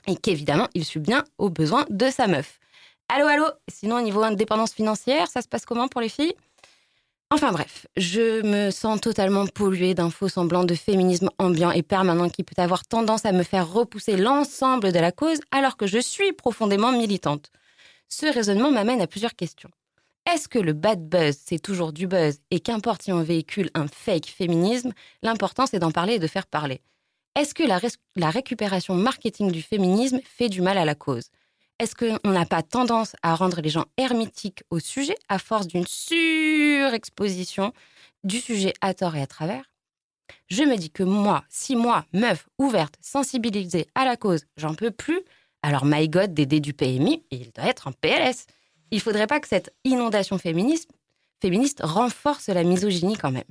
Et 0.07 0.15
qu'évidemment, 0.15 0.67
il 0.73 0.83
suit 0.85 0.99
bien 0.99 1.23
aux 1.37 1.49
besoins 1.49 1.85
de 1.89 2.09
sa 2.09 2.27
meuf. 2.27 2.59
Allô, 3.09 3.27
allô 3.27 3.45
Sinon, 3.69 3.97
au 3.97 4.01
niveau 4.01 4.23
indépendance 4.23 4.73
financière, 4.73 5.27
ça 5.27 5.41
se 5.41 5.47
passe 5.47 5.65
comment 5.65 5.87
pour 5.87 6.01
les 6.01 6.09
filles? 6.09 6.35
Enfin 7.29 7.51
bref, 7.51 7.87
je 7.97 8.41
me 8.45 8.71
sens 8.71 9.01
totalement 9.01 9.47
polluée 9.47 9.93
d'un 9.93 10.09
faux 10.09 10.29
semblant 10.29 10.63
de 10.63 10.75
féminisme 10.75 11.29
ambiant 11.39 11.71
et 11.71 11.83
permanent 11.83 12.29
qui 12.29 12.43
peut 12.43 12.61
avoir 12.61 12.85
tendance 12.85 13.25
à 13.25 13.33
me 13.33 13.43
faire 13.43 13.69
repousser 13.69 14.15
l'ensemble 14.15 14.93
de 14.93 14.99
la 14.99 15.11
cause 15.11 15.39
alors 15.51 15.75
que 15.75 15.87
je 15.87 15.99
suis 15.99 16.31
profondément 16.31 16.91
militante. 16.93 17.51
Ce 18.07 18.25
raisonnement 18.25 18.71
m'amène 18.71 19.01
à 19.01 19.07
plusieurs 19.07 19.35
questions. 19.35 19.69
Est-ce 20.31 20.47
que 20.47 20.59
le 20.59 20.73
bad 20.73 21.07
buzz, 21.07 21.37
c'est 21.45 21.59
toujours 21.59 21.93
du 21.93 22.07
buzz 22.07 22.39
et 22.51 22.59
qu'importe 22.61 23.03
si 23.03 23.11
on 23.11 23.23
véhicule 23.23 23.71
un 23.73 23.87
fake 23.87 24.27
féminisme, 24.27 24.93
l'important 25.21 25.65
c'est 25.65 25.79
d'en 25.79 25.91
parler 25.91 26.15
et 26.15 26.19
de 26.19 26.27
faire 26.27 26.47
parler? 26.47 26.81
Est-ce 27.35 27.53
que 27.53 27.63
la, 27.63 27.79
la 28.15 28.29
récupération 28.29 28.95
marketing 28.95 29.51
du 29.51 29.61
féminisme 29.61 30.19
fait 30.23 30.49
du 30.49 30.61
mal 30.61 30.77
à 30.77 30.85
la 30.85 30.95
cause? 30.95 31.29
Est-ce 31.79 31.93
qu'on 31.93 32.31
n'a 32.31 32.45
pas 32.47 32.63
tendance 32.63 33.15
à 33.21 33.35
rendre 33.35 33.61
les 33.61 33.69
gens 33.69 33.85
hermétiques 33.97 34.63
au 34.71 34.79
sujet 34.79 35.15
à 35.29 35.37
force 35.37 35.67
d'une 35.67 35.85
surexposition 35.85 37.71
du 38.23 38.39
sujet 38.39 38.73
à 38.81 38.95
tort 38.95 39.15
et 39.15 39.21
à 39.21 39.27
travers? 39.27 39.71
Je 40.47 40.63
me 40.63 40.75
dis 40.75 40.89
que 40.89 41.03
moi, 41.03 41.43
si 41.49 41.75
moi, 41.75 42.05
meuf, 42.13 42.49
ouverte, 42.57 42.95
sensibilisée 42.99 43.85
à 43.93 44.05
la 44.05 44.17
cause, 44.17 44.45
j'en 44.57 44.73
peux 44.73 44.89
plus, 44.89 45.21
alors 45.61 45.85
my 45.85 46.09
God, 46.09 46.33
Dédé 46.33 46.59
du 46.59 46.73
PMI, 46.73 47.23
il 47.29 47.51
doit 47.51 47.65
être 47.65 47.87
en 47.87 47.91
PLS. 47.91 48.47
Il 48.89 48.99
faudrait 48.99 49.27
pas 49.27 49.39
que 49.39 49.47
cette 49.47 49.71
inondation 49.83 50.39
féministe, 50.39 50.89
féministe 51.41 51.81
renforce 51.83 52.47
la 52.47 52.63
misogynie 52.63 53.17
quand 53.17 53.31
même. 53.31 53.43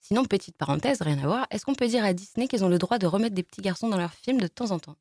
Sinon, 0.00 0.24
petite 0.24 0.56
parenthèse, 0.56 1.02
rien 1.02 1.18
à 1.18 1.26
voir, 1.26 1.46
est-ce 1.50 1.64
qu'on 1.64 1.74
peut 1.74 1.88
dire 1.88 2.04
à 2.04 2.12
Disney 2.12 2.46
qu'ils 2.46 2.64
ont 2.64 2.68
le 2.68 2.78
droit 2.78 2.98
de 2.98 3.06
remettre 3.08 3.34
des 3.34 3.42
petits 3.42 3.62
garçons 3.62 3.88
dans 3.88 3.96
leurs 3.96 4.14
films 4.14 4.40
de 4.40 4.46
temps 4.46 4.70
en 4.70 4.78
temps? 4.78 4.96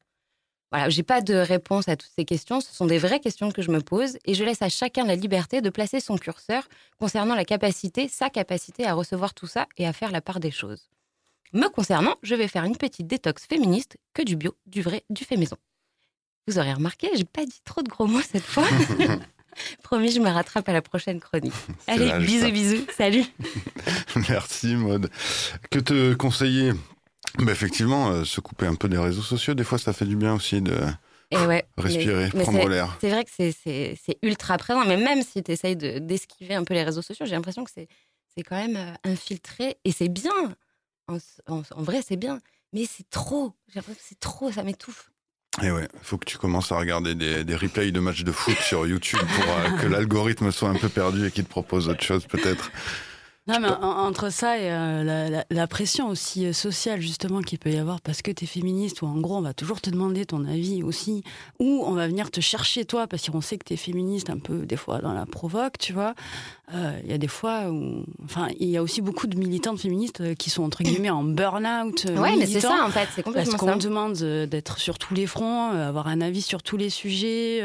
Voilà, 0.71 0.89
j'ai 0.89 1.03
pas 1.03 1.21
de 1.21 1.33
réponse 1.35 1.89
à 1.89 1.97
toutes 1.97 2.11
ces 2.15 2.23
questions, 2.23 2.61
ce 2.61 2.73
sont 2.73 2.85
des 2.85 2.97
vraies 2.97 3.19
questions 3.19 3.51
que 3.51 3.61
je 3.61 3.71
me 3.71 3.81
pose 3.81 4.17
et 4.25 4.33
je 4.33 4.43
laisse 4.45 4.61
à 4.61 4.69
chacun 4.69 5.05
la 5.05 5.15
liberté 5.15 5.59
de 5.59 5.69
placer 5.69 5.99
son 5.99 6.17
curseur 6.17 6.63
concernant 6.97 7.35
la 7.35 7.43
capacité, 7.43 8.07
sa 8.07 8.29
capacité 8.29 8.85
à 8.85 8.93
recevoir 8.93 9.33
tout 9.33 9.47
ça 9.47 9.67
et 9.77 9.85
à 9.85 9.91
faire 9.91 10.11
la 10.11 10.21
part 10.21 10.39
des 10.39 10.51
choses. 10.51 10.89
Me 11.51 11.67
concernant, 11.67 12.15
je 12.23 12.35
vais 12.35 12.47
faire 12.47 12.63
une 12.63 12.77
petite 12.77 13.07
détox 13.07 13.45
féministe, 13.45 13.97
que 14.13 14.21
du 14.21 14.37
bio, 14.37 14.55
du 14.65 14.81
vrai, 14.81 15.03
du 15.09 15.25
fait 15.25 15.35
maison. 15.35 15.57
Vous 16.47 16.57
aurez 16.57 16.73
remarqué, 16.73 17.09
j'ai 17.15 17.25
pas 17.25 17.45
dit 17.45 17.61
trop 17.65 17.81
de 17.81 17.89
gros 17.89 18.07
mots 18.07 18.21
cette 18.21 18.43
fois. 18.43 18.63
Promis, 19.83 20.11
je 20.11 20.21
me 20.21 20.29
rattrape 20.29 20.69
à 20.69 20.73
la 20.73 20.81
prochaine 20.81 21.19
chronique. 21.19 21.53
Allez, 21.87 22.13
bisous, 22.25 22.51
bisous, 22.51 22.85
salut. 22.95 23.25
Merci, 24.29 24.75
Maude. 24.75 25.09
Que 25.69 25.79
te 25.79 26.13
conseiller? 26.13 26.71
Effectivement, 27.47 28.09
euh, 28.11 28.23
se 28.25 28.41
couper 28.41 28.65
un 28.65 28.75
peu 28.75 28.89
des 28.89 28.97
réseaux 28.97 29.21
sociaux, 29.21 29.53
des 29.53 29.63
fois, 29.63 29.77
ça 29.77 29.93
fait 29.93 30.05
du 30.05 30.15
bien 30.15 30.33
aussi 30.33 30.61
de 30.61 30.75
Et 31.31 31.37
ouais, 31.37 31.65
mais- 31.77 31.83
respirer, 31.83 32.29
mais 32.33 32.43
prendre 32.43 32.67
l'air. 32.67 32.97
C'est 33.01 33.09
vrai 33.09 33.23
que 33.23 33.31
c'est- 33.31 34.17
ultra 34.21 34.57
présent, 34.57 34.85
mais 34.85 34.97
même 34.97 35.21
si 35.23 35.41
tu 35.43 35.51
essayes 35.51 35.75
d'esquiver 35.75 36.55
un 36.55 36.63
peu 36.63 36.73
les 36.73 36.83
réseaux 36.83 37.01
sociaux, 37.01 37.25
j'ai 37.25 37.35
l'impression 37.35 37.63
que 37.63 37.71
c'est 37.71 37.87
quand 38.43 38.55
même 38.57 38.75
euh, 38.77 39.09
infiltré 39.11 39.77
et 39.85 39.91
c'est 39.91 40.09
bien. 40.09 40.31
En, 41.07 41.17
en- 41.47 41.63
en 41.75 41.83
vrai, 41.83 42.01
c'est 42.05 42.15
bien, 42.17 42.39
mais 42.73 42.85
c'est 42.85 43.09
trop. 43.09 43.53
J'ai 43.69 43.75
l'impression 43.79 43.99
que 44.01 44.05
c'est 44.07 44.19
trop, 44.19 44.51
ça 44.51 44.63
m'étouffe. 44.63 45.09
Et 45.61 45.69
ouais, 45.71 45.87
faut 46.01 46.17
que 46.17 46.23
tu 46.25 46.37
commences 46.37 46.71
à 46.71 46.77
regarder 46.77 47.13
des, 47.13 47.43
des 47.43 47.55
replays 47.55 47.91
de 47.91 47.99
matchs 47.99 48.23
de 48.23 48.31
foot 48.31 48.55
sur 48.59 48.87
YouTube 48.87 49.19
pour 49.19 49.53
euh, 49.53 49.69
que 49.81 49.87
l'algorithme 49.87 50.49
soit 50.51 50.69
un 50.69 50.75
peu 50.75 50.87
perdu 50.87 51.27
et 51.27 51.31
qu'il 51.31 51.43
te 51.43 51.49
propose 51.49 51.89
autre 51.89 52.03
chose, 52.03 52.25
peut-être. 52.25 52.71
Non, 53.47 53.59
mais 53.59 53.69
en- 53.69 53.81
entre 54.05 54.31
ça 54.31 54.59
et 54.59 54.71
euh, 54.71 55.03
la, 55.03 55.29
la- 55.29 55.45
la 55.49 55.67
pression 55.67 56.09
aussi 56.09 56.45
euh, 56.45 56.53
sociale, 56.53 57.01
justement, 57.01 57.41
qu'il 57.41 57.57
peut 57.57 57.71
y 57.71 57.77
avoir 57.77 57.99
parce 57.99 58.21
que 58.21 58.29
tu 58.31 58.43
es 58.43 58.47
féministe, 58.47 59.01
ou 59.01 59.07
en 59.07 59.19
gros, 59.19 59.35
on 59.37 59.41
va 59.41 59.53
toujours 59.55 59.81
te 59.81 59.89
demander 59.89 60.25
ton 60.25 60.45
avis 60.45 60.83
aussi, 60.83 61.23
ou 61.59 61.83
on 61.85 61.93
va 61.93 62.07
venir 62.07 62.29
te 62.29 62.39
chercher 62.39 62.85
toi 62.85 63.07
parce 63.07 63.27
qu'on 63.29 63.41
sait 63.41 63.57
que 63.57 63.65
tu 63.65 63.73
es 63.73 63.77
féministe, 63.77 64.29
un 64.29 64.37
peu 64.37 64.65
des 64.67 64.77
fois 64.77 64.99
dans 64.99 65.13
la 65.13 65.25
provoque, 65.25 65.79
tu 65.79 65.91
vois. 65.91 66.13
Euh, 66.75 66.97
Il 67.03 67.09
y 67.09 67.13
a 67.13 67.17
des 67.17 67.27
fois 67.27 67.69
où. 67.71 68.05
Enfin, 68.23 68.47
il 68.59 68.69
y 68.69 68.77
a 68.77 68.83
aussi 68.83 69.01
beaucoup 69.01 69.25
de 69.27 69.35
militantes 69.37 69.79
féministes 69.79 70.35
qui 70.35 70.49
sont 70.51 70.63
entre 70.63 70.83
guillemets 70.83 71.09
en 71.09 71.23
burn-out. 71.23 72.05
Ouais, 72.15 72.35
mais 72.37 72.45
c'est 72.45 72.61
ça 72.61 72.85
en 72.85 72.89
fait, 72.91 73.09
c'est 73.15 73.23
Parce 73.23 73.35
complètement 73.49 73.57
qu'on 73.57 73.67
ça. 73.81 73.87
demande 73.87 74.13
d'être 74.47 74.77
sur 74.77 74.97
tous 74.99 75.13
les 75.15 75.25
fronts, 75.25 75.71
avoir 75.71 76.07
un 76.07 76.21
avis 76.21 76.41
sur 76.43 76.61
tous 76.63 76.77
les 76.77 76.89
sujets. 76.91 77.61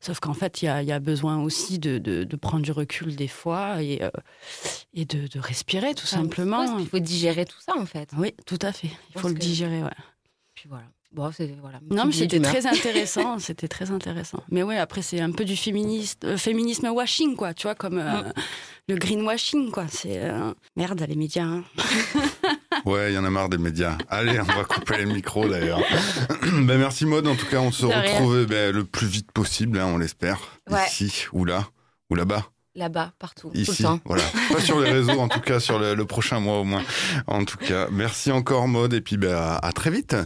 sauf 0.00 0.20
qu'en 0.20 0.34
fait, 0.34 0.60
il 0.62 0.66
y 0.66 0.68
a, 0.68 0.82
il 0.82 0.88
y 0.88 0.92
a 0.92 1.00
besoin 1.00 1.42
aussi 1.42 1.78
de, 1.78 1.96
de- 1.98 2.24
de 2.24 2.36
prendre 2.36 2.62
du 2.62 2.70
recul 2.72 3.16
des 3.16 3.26
fois 3.26 3.82
et, 3.82 4.00
et 4.94 5.04
de, 5.04 5.13
de 5.16 5.40
respirer 5.40 5.94
tout 5.94 6.04
Enfin, 6.04 6.22
simplement. 6.22 6.78
Il 6.78 6.88
faut 6.88 6.98
digérer 6.98 7.44
tout 7.44 7.60
ça 7.64 7.76
en 7.76 7.86
fait. 7.86 8.08
Oui, 8.16 8.34
tout 8.46 8.58
à 8.62 8.72
fait. 8.72 8.90
Il 9.14 9.20
faut 9.20 9.28
le 9.28 9.34
que- 9.34 9.38
digérer, 9.40 9.82
ouais. 9.82 9.90
Puis 10.54 10.66
voilà. 10.68 10.84
Bon, 11.12 11.30
voilà. 11.60 11.78
Non, 11.90 12.06
mais 12.06 12.12
c'était 12.12 12.40
très 12.40 12.66
intéressant. 12.66 13.38
c'était 13.38 13.68
très 13.68 13.92
intéressant. 13.92 14.42
Mais 14.50 14.64
ouais, 14.64 14.78
après, 14.78 15.00
c'est 15.00 15.20
un 15.20 15.30
peu 15.30 15.44
du 15.44 15.54
féministe, 15.56 16.24
euh, 16.24 16.36
féminisme 16.36 16.88
washing, 16.88 17.36
quoi. 17.36 17.54
Tu 17.54 17.68
vois, 17.68 17.76
comme 17.76 17.98
euh, 17.98 18.22
Mm. 18.22 18.32
le 18.88 18.96
greenwashing, 18.96 19.70
quoi. 19.70 19.86
C'est 19.88 20.18
euh, 20.24 20.52
merde, 20.74 21.04
les 21.08 21.14
médias. 21.14 21.44
hein. 21.44 21.62
Ouais, 22.84 23.12
il 23.12 23.14
y 23.14 23.18
en 23.18 23.24
a 23.24 23.30
marre 23.30 23.48
des 23.48 23.58
médias. 23.58 23.96
Allez, 24.08 24.38
on 24.40 24.42
va 24.44 24.64
couper 24.64 24.98
les 24.98 25.06
micros 25.06 25.48
d'ailleurs. 25.48 25.80
ben, 26.42 26.76
merci 26.78 27.06
Maude, 27.06 27.26
en 27.28 27.36
tout 27.36 27.46
cas, 27.46 27.60
on 27.60 27.70
se 27.72 27.86
retrouve 27.86 28.44
ben, 28.46 28.74
le 28.74 28.84
plus 28.84 29.06
vite 29.06 29.30
possible, 29.32 29.78
hein, 29.78 29.86
on 29.86 29.96
l'espère. 29.98 30.40
Ouais. 30.68 30.84
Ici, 30.88 31.26
ou 31.32 31.44
là, 31.44 31.68
ou 32.10 32.14
là-bas. 32.16 32.44
Là-bas, 32.76 33.12
partout, 33.20 33.50
tout 33.50 33.54
le 33.54 33.60
Ici, 33.60 33.84
temps. 33.84 34.00
voilà. 34.04 34.24
Pas 34.52 34.60
sur 34.60 34.80
les 34.80 34.90
réseaux, 34.90 35.20
en 35.20 35.28
tout 35.28 35.38
cas, 35.40 35.60
sur 35.60 35.78
le, 35.78 35.94
le 35.94 36.04
prochain 36.06 36.40
mois 36.40 36.58
au 36.58 36.64
moins. 36.64 36.82
En 37.28 37.44
tout 37.44 37.56
cas, 37.56 37.86
merci 37.92 38.32
encore, 38.32 38.66
Maude, 38.66 38.94
et 38.94 39.00
puis 39.00 39.16
ben, 39.16 39.32
à, 39.36 39.54
à 39.64 39.70
très 39.70 39.90
vite. 39.90 40.16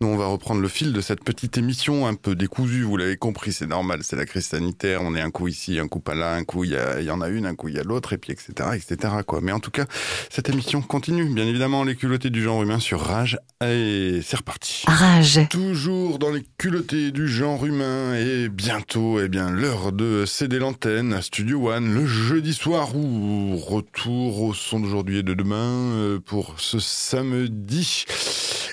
Nous, 0.00 0.08
on 0.08 0.16
va 0.16 0.26
reprendre 0.26 0.60
le 0.60 0.66
fil 0.66 0.92
de 0.92 1.00
cette 1.00 1.22
petite 1.22 1.58
émission 1.58 2.08
un 2.08 2.14
peu 2.14 2.34
décousue, 2.34 2.82
vous 2.82 2.96
l'avez 2.96 3.16
compris, 3.16 3.52
c'est 3.52 3.68
normal, 3.68 4.00
c'est 4.02 4.16
la 4.16 4.26
crise 4.26 4.46
sanitaire, 4.46 5.00
on 5.02 5.14
est 5.14 5.20
un 5.20 5.30
coup 5.30 5.46
ici, 5.46 5.78
un 5.78 5.86
coup 5.86 6.00
pas 6.00 6.14
là, 6.16 6.34
un 6.34 6.42
coup 6.42 6.64
il 6.64 6.70
y, 6.72 6.76
a- 6.76 6.98
il 7.00 7.06
y 7.06 7.10
en 7.12 7.20
a 7.20 7.28
une, 7.28 7.46
un 7.46 7.54
coup 7.54 7.68
il 7.68 7.76
y 7.76 7.78
a 7.78 7.84
l'autre, 7.84 8.12
et 8.12 8.18
puis 8.18 8.32
etc., 8.32 8.52
etc., 8.74 9.14
quoi. 9.24 9.38
Mais 9.40 9.52
en 9.52 9.60
tout 9.60 9.70
cas, 9.70 9.84
cette 10.28 10.48
émission 10.48 10.82
continue, 10.82 11.32
bien 11.32 11.46
évidemment, 11.46 11.84
les 11.84 11.94
culottés 11.94 12.30
du 12.30 12.42
genre 12.42 12.64
humain 12.64 12.80
sur 12.80 13.00
Rage, 13.00 13.38
et 13.64 14.20
c'est 14.24 14.38
reparti. 14.38 14.82
Rage. 14.88 15.38
Toujours 15.50 16.18
dans 16.18 16.30
les 16.30 16.44
culottés 16.58 17.12
du 17.12 17.28
genre 17.28 17.64
humain 17.64 18.16
et 18.16 18.48
bientôt, 18.48 19.20
eh 19.20 19.28
bien, 19.28 19.50
l'heure 19.50 19.92
de 19.92 20.24
céder 20.26 20.58
l'antenne 20.58 21.12
à 21.12 21.22
Studio 21.22 21.70
One 21.70 21.91
le 21.92 22.06
jeudi 22.06 22.54
soir 22.54 22.96
ou 22.96 23.56
retour 23.58 24.42
au 24.42 24.54
son 24.54 24.80
d'aujourd'hui 24.80 25.18
et 25.18 25.22
de 25.22 25.34
demain 25.34 25.92
euh, 25.92 26.18
pour 26.18 26.54
ce 26.58 26.78
samedi. 26.78 28.06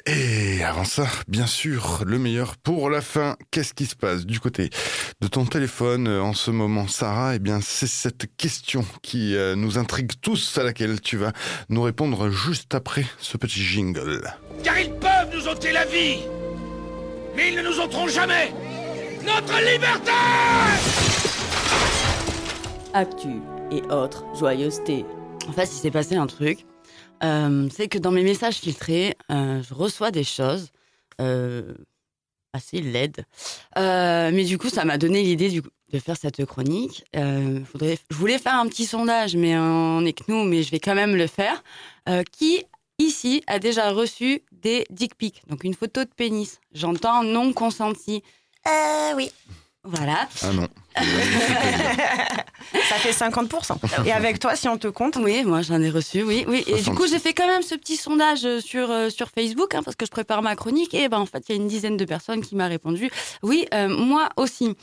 Et 0.05 0.63
avant 0.63 0.85
ça, 0.85 1.05
bien 1.27 1.45
sûr, 1.45 2.03
le 2.05 2.17
meilleur 2.17 2.55
pour 2.55 2.89
la 2.89 3.01
fin. 3.01 3.35
Qu'est-ce 3.51 3.73
qui 3.73 3.85
se 3.85 3.95
passe 3.97 4.25
du 4.25 4.39
côté 4.39 4.69
de 5.19 5.27
ton 5.27 5.45
téléphone 5.45 6.07
euh, 6.07 6.23
en 6.23 6.33
ce 6.33 6.49
moment, 6.49 6.87
Sarah? 6.87 7.35
Eh 7.35 7.39
bien, 7.39 7.59
c'est 7.61 7.87
cette 7.87 8.27
question 8.37 8.85
qui 9.01 9.35
euh, 9.35 9.55
nous 9.55 9.77
intrigue 9.77 10.11
tous 10.21 10.57
à 10.57 10.63
laquelle 10.63 11.01
tu 11.01 11.17
vas 11.17 11.33
nous 11.67 11.81
répondre 11.81 12.29
juste 12.29 12.73
après 12.73 13.05
ce 13.19 13.35
petit 13.35 13.61
jingle. 13.61 14.33
Car 14.63 14.79
ils 14.79 14.93
peuvent 14.93 15.29
nous 15.33 15.47
ôter 15.47 15.73
la 15.73 15.85
vie 15.85 16.19
Mais 17.35 17.49
ils 17.49 17.55
ne 17.57 17.63
nous 17.63 17.79
ôteront 17.79 18.07
jamais 18.07 18.53
Notre 19.25 19.59
liberté 19.59 21.28
Actu 22.93 23.41
et 23.71 23.81
autres 23.91 24.25
joyeusetés. 24.35 25.05
En 25.47 25.51
fait, 25.51 25.63
il 25.63 25.77
s'est 25.77 25.91
passé 25.91 26.15
un 26.15 26.27
truc. 26.27 26.65
Euh, 27.23 27.67
c'est 27.71 27.87
que 27.87 27.97
dans 27.97 28.11
mes 28.11 28.23
messages 28.23 28.55
filtrés, 28.55 29.15
euh, 29.31 29.61
je 29.61 29.73
reçois 29.73 30.09
des 30.11 30.23
choses 30.23 30.69
euh, 31.21 31.73
assez 32.53 32.81
laides. 32.81 33.25
Euh, 33.77 34.31
mais 34.33 34.43
du 34.43 34.57
coup, 34.57 34.69
ça 34.69 34.85
m'a 34.85 34.97
donné 34.97 35.21
l'idée 35.21 35.61
de 35.91 35.99
faire 35.99 36.17
cette 36.17 36.43
chronique. 36.45 37.03
Euh, 37.15 37.63
faudrait, 37.65 37.99
je 38.09 38.15
voulais 38.15 38.39
faire 38.39 38.55
un 38.55 38.67
petit 38.67 38.85
sondage, 38.85 39.35
mais 39.35 39.57
on 39.57 40.03
est 40.05 40.13
que 40.13 40.23
nous, 40.27 40.43
mais 40.43 40.63
je 40.63 40.71
vais 40.71 40.79
quand 40.79 40.95
même 40.95 41.15
le 41.15 41.27
faire. 41.27 41.63
Euh, 42.07 42.23
qui, 42.31 42.63
ici, 42.97 43.43
a 43.47 43.59
déjà 43.59 43.91
reçu 43.91 44.41
des 44.51 44.85
dick 44.89 45.15
pics? 45.15 45.43
Donc 45.47 45.63
une 45.63 45.75
photo 45.75 46.03
de 46.03 46.09
pénis. 46.15 46.59
J'entends 46.73 47.23
non 47.23 47.53
consenti. 47.53 48.23
Euh, 48.67 49.13
oui. 49.15 49.31
Voilà. 49.83 50.27
Ah 50.41 50.53
non. 50.53 50.67
Ça 52.89 52.95
fait 52.95 53.11
50%. 53.11 54.05
Et 54.05 54.11
avec 54.11 54.39
toi, 54.39 54.55
si 54.55 54.67
on 54.67 54.77
te 54.77 54.87
compte 54.87 55.15
Oui, 55.17 55.43
moi 55.43 55.61
j'en 55.61 55.81
ai 55.81 55.89
reçu, 55.89 56.23
oui, 56.23 56.45
oui. 56.47 56.63
Et 56.67 56.73
du 56.75 56.83
66. 56.83 56.91
coup, 56.95 57.07
j'ai 57.07 57.19
fait 57.19 57.33
quand 57.33 57.47
même 57.47 57.61
ce 57.61 57.75
petit 57.75 57.95
sondage 57.95 58.45
euh, 58.45 58.59
sur 58.61 58.91
euh, 58.91 59.09
sur 59.09 59.29
Facebook 59.29 59.73
hein, 59.75 59.81
parce 59.83 59.95
que 59.95 60.05
je 60.05 60.11
prépare 60.11 60.41
ma 60.41 60.55
chronique. 60.55 60.93
Et 60.93 61.09
ben 61.09 61.19
en 61.19 61.25
fait, 61.25 61.43
il 61.49 61.55
y 61.55 61.57
a 61.57 61.61
une 61.61 61.67
dizaine 61.67 61.97
de 61.97 62.05
personnes 62.05 62.41
qui 62.41 62.55
m'a 62.55 62.67
répondu. 62.67 63.09
Oui, 63.43 63.65
euh, 63.73 63.87
moi 63.87 64.29
aussi. 64.37 64.75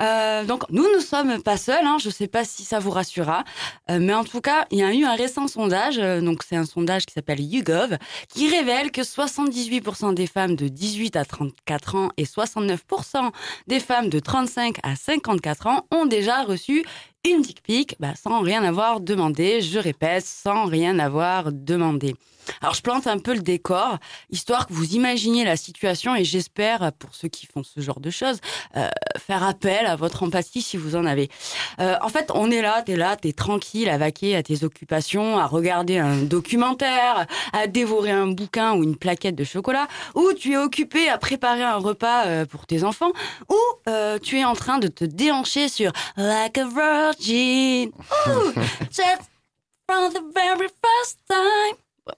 Euh, 0.00 0.44
donc 0.44 0.64
nous 0.70 0.86
ne 0.94 1.00
sommes 1.00 1.42
pas 1.42 1.56
seuls. 1.56 1.84
Hein, 1.84 1.96
je 2.00 2.08
sais 2.10 2.28
pas 2.28 2.44
si 2.44 2.64
ça 2.64 2.78
vous 2.78 2.90
rassurera, 2.90 3.44
Euh, 3.90 3.98
mais 4.00 4.14
en 4.14 4.24
tout 4.24 4.40
cas, 4.40 4.66
il 4.70 4.78
y 4.78 4.82
a 4.82 4.92
eu 4.94 5.04
un 5.04 5.14
récent 5.14 5.46
sondage. 5.48 5.98
euh, 5.98 6.20
donc 6.20 6.42
c'est 6.48 6.56
un 6.56 6.64
sondage 6.66 7.04
qui 7.06 7.12
s'appelle 7.14 7.40
YouGov 7.40 7.98
qui 8.28 8.48
révèle 8.48 8.90
que 8.90 9.02
78% 9.02 10.14
des 10.14 10.26
femmes 10.26 10.56
de 10.56 10.68
18 10.68 11.16
à 11.16 11.24
34 11.24 11.94
ans 11.96 12.08
et 12.16 12.24
69% 12.24 13.30
des 13.66 13.80
femmes 13.80 14.08
de 14.08 14.18
35 14.18 14.76
à 14.82 14.96
54 14.96 15.63
ont 15.90 16.06
déjà 16.06 16.42
reçu 16.42 16.84
une 17.24 17.42
dick 17.42 17.62
pic 17.62 17.96
bah, 17.98 18.14
sans 18.20 18.40
rien 18.40 18.62
avoir 18.64 19.00
demandé. 19.00 19.60
Je 19.60 19.78
répète, 19.78 20.24
sans 20.24 20.66
rien 20.66 20.98
avoir 20.98 21.52
demandé. 21.52 22.14
Alors 22.60 22.74
je 22.74 22.82
plante 22.82 23.06
un 23.06 23.18
peu 23.18 23.34
le 23.34 23.40
décor, 23.40 23.98
histoire 24.30 24.66
que 24.66 24.72
vous 24.72 24.94
imaginiez 24.94 25.44
la 25.44 25.56
situation 25.56 26.14
et 26.14 26.24
j'espère, 26.24 26.92
pour 26.98 27.14
ceux 27.14 27.28
qui 27.28 27.46
font 27.46 27.62
ce 27.62 27.80
genre 27.80 28.00
de 28.00 28.10
choses, 28.10 28.38
euh, 28.76 28.88
faire 29.18 29.42
appel 29.42 29.86
à 29.86 29.96
votre 29.96 30.22
empathie 30.22 30.62
si 30.62 30.76
vous 30.76 30.96
en 30.96 31.06
avez. 31.06 31.30
Euh, 31.80 31.96
en 32.02 32.08
fait, 32.08 32.30
on 32.34 32.50
est 32.50 32.62
là, 32.62 32.82
t'es 32.82 32.96
là, 32.96 33.16
t'es 33.16 33.32
tranquille 33.32 33.88
à 33.88 33.98
vaquer 33.98 34.36
à 34.36 34.42
tes 34.42 34.64
occupations, 34.64 35.38
à 35.38 35.46
regarder 35.46 35.98
un 35.98 36.16
documentaire, 36.16 37.26
à 37.52 37.66
dévorer 37.66 38.10
un 38.10 38.28
bouquin 38.28 38.74
ou 38.74 38.82
une 38.82 38.96
plaquette 38.96 39.36
de 39.36 39.44
chocolat, 39.44 39.88
ou 40.14 40.32
tu 40.34 40.52
es 40.52 40.56
occupé 40.56 41.08
à 41.08 41.18
préparer 41.18 41.62
un 41.62 41.76
repas 41.76 42.26
euh, 42.26 42.46
pour 42.46 42.66
tes 42.66 42.84
enfants, 42.84 43.12
ou 43.48 43.58
euh, 43.88 44.18
tu 44.18 44.38
es 44.38 44.44
en 44.44 44.54
train 44.54 44.78
de 44.78 44.88
te 44.88 45.04
déhancher 45.04 45.68
sur 45.68 45.92
Like 46.16 46.58
a 46.58 46.66
Ooh, 48.28 48.52
just 48.90 49.30
from 49.86 50.12
the 50.12 50.22
very 50.32 50.68
first 50.68 51.18
time. 51.28 51.76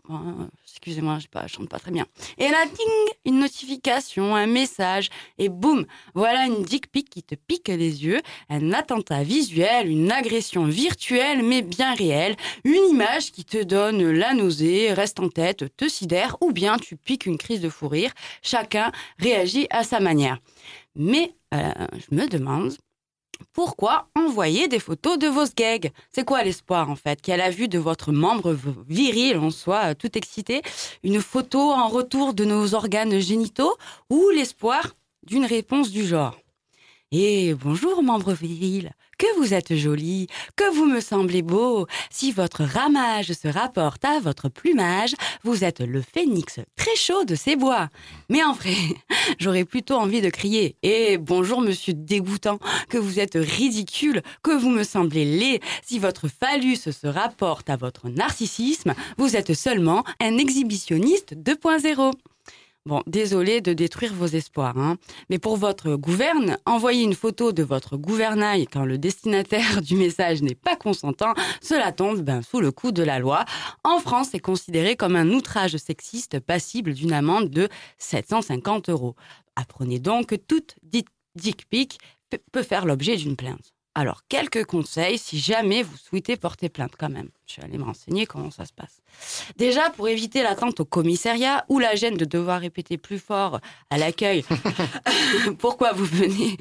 Bon, 0.09 0.17
euh, 0.17 0.47
Excusez-moi, 0.65 1.19
je, 1.19 1.27
je 1.47 1.53
chante 1.53 1.69
pas 1.69 1.79
très 1.79 1.91
bien. 1.91 2.07
Et 2.39 2.49
là, 2.49 2.65
ding, 2.67 3.15
une 3.25 3.39
notification, 3.39 4.37
un 4.37 4.47
message, 4.47 5.09
et 5.39 5.49
boum, 5.49 5.87
voilà 6.15 6.47
une 6.47 6.63
dick 6.63 6.91
pic 6.91 7.09
qui 7.09 7.23
te 7.23 7.35
pique 7.35 7.69
les 7.69 8.05
yeux, 8.05 8.21
un 8.49 8.73
attentat 8.73 9.23
visuel, 9.23 9.89
une 9.89 10.13
agression 10.13 10.65
virtuelle 10.65 11.43
mais 11.43 11.63
bien 11.63 11.95
réelle, 11.95 12.37
une 12.65 12.85
image 12.91 13.33
qui 13.33 13.45
te 13.45 13.63
donne 13.63 14.11
la 14.11 14.35
nausée, 14.35 14.93
reste 14.93 15.19
en 15.19 15.29
tête, 15.29 15.65
te 15.77 15.89
sidère, 15.89 16.37
ou 16.41 16.53
bien 16.53 16.79
tu 16.79 16.97
piques 16.97 17.27
une 17.27 17.39
crise 17.39 17.61
de 17.61 17.69
fou 17.69 17.89
rire. 17.89 18.13
Chacun 18.43 18.93
réagit 19.19 19.67
à 19.71 19.83
sa 19.83 19.99
manière. 19.99 20.39
Mais 20.95 21.33
euh, 21.55 21.71
je 21.95 22.15
me 22.15 22.29
demande, 22.29 22.77
pourquoi 23.53 24.09
envoyer 24.15 24.69
des 24.69 24.79
photos 24.79 25.19
de 25.19 25.29
vos 25.29 25.45
gags? 25.57 25.91
C'est 26.13 26.25
quoi 26.25 26.43
l'espoir 26.43 26.91
en 26.91 26.97
fait 26.97 27.21
Qu'à 27.21 27.37
la 27.37 27.51
vue 27.51 27.69
de 27.69 27.79
votre 27.79 28.13
membre 28.13 28.57
viril, 28.89 29.39
on 29.39 29.51
soit 29.51 29.91
euh, 29.91 29.95
tout 29.95 30.17
excité, 30.17 30.63
une 31.03 31.21
photo 31.21 31.59
en 31.73 31.89
retour 31.89 32.35
de 32.35 32.45
nos 32.45 32.75
organes 32.75 33.19
génitaux 33.19 33.77
ou 34.11 34.31
l'espoir 34.31 34.95
d'une 35.27 35.45
réponse 35.45 35.91
du 35.91 36.07
genre? 36.07 36.37
Et 37.13 37.55
bonjour 37.55 38.03
membre 38.03 38.33
viril, 38.33 38.93
que 39.19 39.27
vous 39.39 39.55
êtes 39.55 39.75
joli, 39.75 40.27
que 40.57 40.75
vous 40.75 40.87
me 40.87 41.01
semblez 41.01 41.43
beau. 41.43 41.87
Si 42.11 42.33
votre 42.33 42.65
ramage 42.65 43.33
se 43.33 43.49
rapporte 43.49 44.05
à 44.05 44.21
votre 44.21 44.49
plumage, 44.49 45.15
vous 45.45 45.65
êtes 45.65 45.81
le 45.81 46.03
phénix 46.03 46.61
très 46.77 46.97
chaud 46.97 47.25
de 47.25 47.35
ces 47.35 47.57
bois. 47.57 47.89
Mais 48.29 48.43
en 48.43 48.53
vrai, 48.53 48.75
j'aurais 49.39 49.65
plutôt 49.65 49.97
envie 49.97 50.21
de 50.21 50.31
crier 50.31 50.77
Eh 50.83 51.19
bonjour 51.19 51.61
monsieur 51.61 51.95
dégoûtant, 51.95 52.59
que 52.89 52.99
vous 52.99 53.21
êtes 53.21 53.37
ridicule, 53.37 54.23
que 54.43 54.51
vous 54.51 54.71
me 54.71 54.85
semblez 54.85 55.25
laid. 55.25 55.61
Si 55.85 55.99
votre 55.99 56.29
phallus 56.29 56.77
se 56.77 57.07
rapporte 57.07 57.71
à 57.71 57.77
votre 57.77 58.09
narcissisme, 58.09 58.95
vous 59.19 59.37
êtes 59.37 59.55
seulement 59.55 60.05
un 60.21 60.39
exhibitionniste 60.39 61.35
2.0. 61.35 62.13
Bon, 62.87 63.03
désolé 63.09 63.61
de 63.61 63.73
détruire 63.73 64.15
vos 64.15 64.27
espoirs, 64.29 64.79
hein. 64.79 64.97
mais 65.29 65.41
pour 65.41 65.57
votre 65.57 65.97
gouverne, 65.97 66.57
envoyer 66.67 67.03
une 67.03 67.15
photo 67.17 67.51
de 67.51 67.65
votre 67.65 67.97
gouvernail 67.97 68.69
quand 68.69 68.85
le 68.85 68.97
destinataire 68.97 69.83
du 69.83 69.97
message 69.97 70.41
n'est 70.41 70.55
pas 70.55 70.77
consentant, 70.77 71.35
cela 71.61 71.91
tombe 71.91 72.21
ben, 72.21 72.43
sous 72.43 72.61
le 72.61 72.71
coup 72.71 72.93
de 72.93 73.03
la 73.03 73.19
loi. 73.19 73.45
En 73.83 73.99
France, 73.99 74.29
c'est 74.31 74.39
considéré 74.39 74.95
comme 74.95 75.17
un 75.17 75.31
outrage 75.31 75.77
sexiste 75.79 76.39
passible 76.39 76.95
d'une 76.95 77.13
amende 77.13 77.51
de 77.51 77.69
750 77.99 78.89
euros. 78.89 79.17
Apprenez 79.57 79.99
donc 79.99 80.27
que 80.27 80.37
toute 80.37 80.77
dick 80.85 81.09
pic 81.69 81.99
pe- 82.31 82.39
peut 82.53 82.63
faire 82.63 82.87
l'objet 82.87 83.17
d'une 83.17 83.35
plainte. 83.35 83.73
Alors, 83.99 84.21
quelques 84.29 84.67
conseils 84.67 85.17
si 85.17 85.39
jamais 85.39 85.83
vous 85.83 85.97
souhaitez 85.97 86.37
porter 86.37 86.69
plainte 86.69 86.93
quand 86.99 87.09
même. 87.09 87.31
Je 87.47 87.55
suis 87.55 87.63
allée 87.63 87.79
me 87.79 87.85
renseigner 87.85 88.27
comment 88.27 88.51
ça 88.51 88.67
se 88.67 88.73
passe. 88.75 89.01
Déjà, 89.57 89.89
pour 89.89 90.07
éviter 90.07 90.43
l'attente 90.43 90.81
au 90.81 90.85
commissariat 90.85 91.65
ou 91.71 91.79
la 91.79 91.95
gêne 91.95 92.19
de 92.19 92.27
devoir 92.27 92.61
répéter 92.61 92.99
plus 92.99 93.19
fort 93.19 93.59
à 93.89 93.97
l'accueil 93.97 94.45
pourquoi 95.59 95.95
vous 95.95 96.05
venez, 96.05 96.59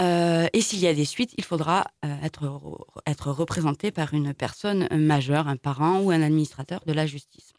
Euh, 0.00 0.48
et 0.52 0.60
s'il 0.60 0.80
y 0.80 0.86
a 0.86 0.94
des 0.94 1.04
suites, 1.04 1.32
il 1.38 1.44
faudra 1.44 1.86
euh, 2.04 2.16
être, 2.22 2.44
re- 2.46 2.84
être 3.06 3.30
représenté 3.32 3.90
par 3.90 4.14
une 4.14 4.34
personne 4.34 4.88
majeure, 4.96 5.48
un 5.48 5.56
parent 5.56 6.00
ou 6.00 6.10
un 6.10 6.22
administrateur 6.22 6.84
de 6.86 6.92
la 6.92 7.06
justice. 7.06 7.52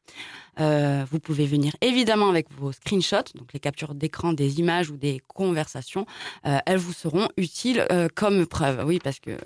Euh, 0.60 1.06
vous 1.12 1.20
pouvez 1.20 1.46
venir 1.46 1.76
évidemment 1.82 2.30
avec 2.30 2.48
vos 2.52 2.72
screenshots, 2.72 3.34
donc 3.36 3.54
les 3.54 3.60
captures 3.60 3.93
d'écran 3.93 4.34
des 4.34 4.60
images 4.60 4.89
ou 4.89 4.98
des 4.98 5.22
conversations. 5.28 6.06
Euh, 6.46 6.58
elles 6.65 6.78
vous 6.78 6.93
seront 6.93 7.28
utiles 7.38 7.86
euh, 7.91 8.08
comme 8.13 8.46
preuve. 8.46 8.84
Oui, 8.86 9.00
parce 9.04 9.20
que 9.20 9.38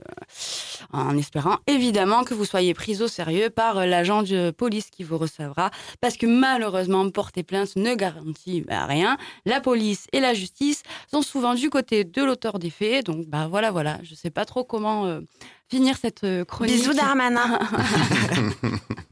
en 0.94 1.18
espérant 1.18 1.58
évidemment 1.68 2.24
que 2.24 2.34
vous 2.34 2.46
soyez 2.46 2.74
pris 2.74 3.02
au 3.02 3.08
sérieux 3.08 3.50
par 3.50 3.86
l'agent 3.86 4.24
de 4.24 4.52
police 4.52 4.90
qui 4.90 5.04
vous 5.04 5.18
recevra, 5.18 5.72
parce 6.00 6.18
que 6.18 6.26
malheureusement 6.26 7.10
porter 7.10 7.44
plainte 7.44 7.76
ne 7.76 7.96
garantit 7.96 8.62
bah, 8.62 8.86
rien. 8.86 9.18
La 9.46 9.60
police 9.60 10.08
et 10.14 10.20
la 10.20 10.34
justice 10.34 10.84
sont 11.10 11.22
souvent 11.22 11.56
du 11.56 11.70
côté 11.70 12.04
de 12.04 12.24
l'auteur 12.24 12.60
des 12.60 12.70
faits, 12.70 13.06
donc 13.06 13.28
bah 13.28 13.48
voilà, 13.50 13.72
voilà. 13.72 14.00
Je 14.04 14.16
sais 14.16 14.30
pas 14.30 14.46
trop 14.46 14.64
comment 14.64 15.20
finir 15.70 15.98
cette 15.98 16.26
chronique. 16.46 16.76
Bisous 16.76 16.94
Darmanin. 16.94 17.60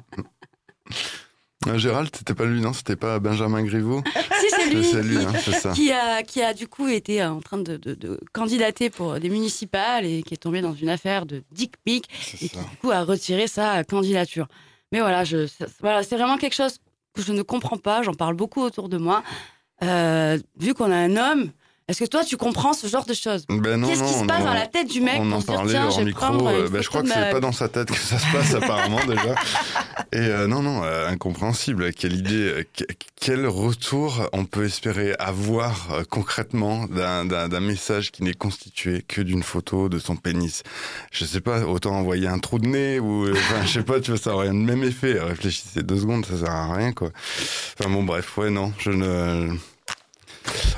Euh, 1.68 1.78
Gérald, 1.78 2.10
c'était 2.16 2.34
pas 2.34 2.46
lui, 2.46 2.62
non 2.62 2.72
C'était 2.72 2.96
pas 2.96 3.20
Benjamin 3.20 3.64
Griveaux 3.64 4.02
si 4.40 4.48
c'est 4.50 4.70
lui. 4.74 4.84
C'est 4.86 5.04
lui, 5.04 5.18
hein, 5.18 5.34
c'est 5.44 5.52
ça. 5.52 5.72
qui 5.74 5.92
a, 5.92 6.24
qui 6.24 6.42
a 6.42 6.54
du 6.54 6.68
coup 6.68 6.88
été 6.88 7.22
euh, 7.22 7.32
en 7.32 7.42
train 7.42 7.58
de, 7.58 7.76
de- 7.76 7.96
de 7.96 8.20
candidater 8.34 8.90
pour 8.90 9.20
des 9.20 9.30
municipales 9.30 10.06
et 10.06 10.24
qui 10.24 10.34
est 10.34 10.38
tombé 10.38 10.62
dans 10.62 10.74
une 10.74 10.88
affaire 10.90 11.26
de 11.26 11.44
dick 11.52 11.74
pic 11.84 12.06
et 12.42 12.48
qui 12.50 12.58
du 12.58 12.78
coup 12.82 12.92
a 12.92 13.04
retiré 13.04 13.48
sa 13.48 13.84
candidature. 13.84 14.48
Mais 14.94 15.00
voilà, 15.02 15.24
je, 15.26 15.48
voilà, 15.82 16.02
c'est 16.04 16.16
vraiment 16.16 16.38
quelque 16.38 16.56
chose 16.56 16.78
que 17.14 17.22
je 17.22 17.34
ne 17.34 17.42
comprends 17.42 17.78
pas. 17.78 18.04
J'en 18.04 18.14
parle 18.14 18.36
beaucoup 18.36 18.62
autour 18.62 18.88
de 18.88 18.98
moi. 18.98 19.22
Euh, 19.84 20.38
vu 20.58 20.74
qu'on 20.74 20.92
a 20.92 20.96
un 20.96 21.16
homme, 21.18 21.52
est-ce 21.90 22.00
que 22.00 22.06
toi 22.06 22.24
tu 22.24 22.38
comprends 22.38 22.74
ce 22.74 22.88
genre 22.88 23.06
de 23.06 23.14
choses? 23.14 23.46
Ben 23.50 23.84
Qu'est-ce 23.86 24.04
qui 24.04 24.14
se 24.20 24.26
passe 24.26 24.44
dans 24.46 24.54
la 24.54 24.68
tête 24.68 24.90
du 24.90 25.02
mec 25.02 25.16
On 25.20 25.32
en 25.32 25.38
dire 25.40 25.46
parlait 25.48 25.78
hors 25.80 26.02
micro. 26.02 26.48
euh, 26.48 26.70
ben, 26.70 26.82
je 26.82 26.88
crois 26.88 27.02
que 27.02 27.10
c'est 27.10 27.32
pas 27.32 27.40
dans 27.40 27.52
sa 27.52 27.68
tête 27.68 27.90
que 27.90 27.98
ça 27.98 28.18
se 28.20 28.32
passe 28.32 28.54
apparemment 28.54 29.04
déjà. 29.08 29.36
Et 30.14 30.18
euh, 30.20 30.48
non, 30.48 30.62
non, 30.62 30.84
euh, 30.84 31.08
incompréhensible. 31.10 31.92
Quelle 31.94 32.16
idée, 32.16 32.66
que- 32.76 32.84
quel 33.20 33.46
retour 33.48 34.28
on 34.34 34.46
peut 34.46 34.66
espérer 34.66 35.14
avoir 35.20 35.90
concrètement 36.10 36.86
d'un- 36.88 37.60
message 37.60 38.12
qui 38.12 38.24
n'est 38.24 38.34
constitué 38.34 39.04
que 39.08 39.22
d'une 39.22 39.44
photo 39.44 39.90
de 39.90 40.00
son 40.00 40.16
pénis? 40.16 40.64
Je 41.12 41.26
sais 41.26 41.42
pas, 41.42 41.62
autant 41.66 41.92
envoyer 41.96 42.28
un 42.28 42.40
trou 42.40 42.60
de 42.60 42.68
nez 42.68 43.00
ou, 43.00 43.30
enfin, 43.32 43.66
je 43.66 43.74
sais 43.74 43.84
pas, 43.84 44.00
tu 44.00 44.12
vois, 44.12 44.20
ça 44.20 44.34
aurait 44.34 44.48
le 44.48 44.54
même 44.54 44.84
effet. 44.84 45.20
Réfléchissez 45.20 45.84
deux 45.84 46.00
secondes, 46.00 46.26
ça 46.26 46.38
sert 46.38 46.50
à 46.52 46.74
rien, 46.74 46.92
quoi. 46.94 47.10
Enfin 47.80 47.90
bon, 47.90 48.04
bref, 48.04 48.38
ouais, 48.38 48.50
non, 48.50 48.72
je 48.80 48.92
ne. 48.92 49.50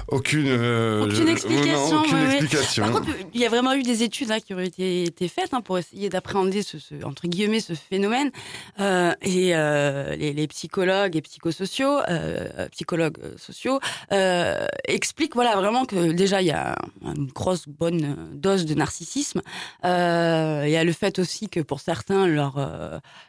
Aucune, 0.08 0.46
euh, 0.48 1.06
Aucune 1.06 1.28
explication, 1.30 1.92
non, 1.92 2.00
aucune 2.02 2.16
ouais, 2.18 2.28
ouais. 2.28 2.36
explication. 2.38 2.84
Par 2.84 2.92
contre, 2.94 3.10
il 3.34 3.40
y 3.40 3.46
a 3.46 3.50
vraiment 3.50 3.74
eu 3.74 3.84
des 3.84 4.04
études 4.04 4.32
hein, 4.32 4.40
qui 4.40 4.54
ont 4.54 4.60
été, 4.60 5.04
été 5.06 5.28
faites 5.28 5.54
hein, 5.54 5.62
pour 5.62 5.78
essayer 5.78 6.10
d'appréhender 6.10 6.64
ce, 6.64 6.80
ce- 6.80 7.04
entre 7.06 7.28
guillemets 7.28 7.60
ce 7.62 7.74
phénomène. 7.74 8.32
Euh, 8.80 9.14
et 9.22 9.56
euh, 9.56 10.16
les, 10.16 10.34
les 10.34 10.48
psychologues 10.48 11.16
et 11.16 11.22
psychosociaux, 11.22 12.00
euh, 12.10 12.68
psychologues 12.72 13.18
euh, 13.24 13.34
sociaux, 13.38 13.80
euh, 14.12 14.66
expliquent 14.86 15.36
voilà 15.36 15.56
vraiment 15.56 15.86
que 15.86 16.12
déjà 16.12 16.42
il 16.42 16.48
y 16.48 16.52
a 16.52 16.76
une 17.06 17.28
grosse 17.28 17.68
bonne 17.68 18.16
dose 18.34 18.66
de 18.66 18.74
narcissisme. 18.74 19.42
Euh, 19.86 20.64
Il 20.66 20.72
y 20.72 20.78
a 20.78 20.84
le 20.84 20.94
fait 20.94 21.20
aussi 21.20 21.48
que 21.50 21.60
pour 21.60 21.80
certains 21.80 22.28
leur 22.28 22.56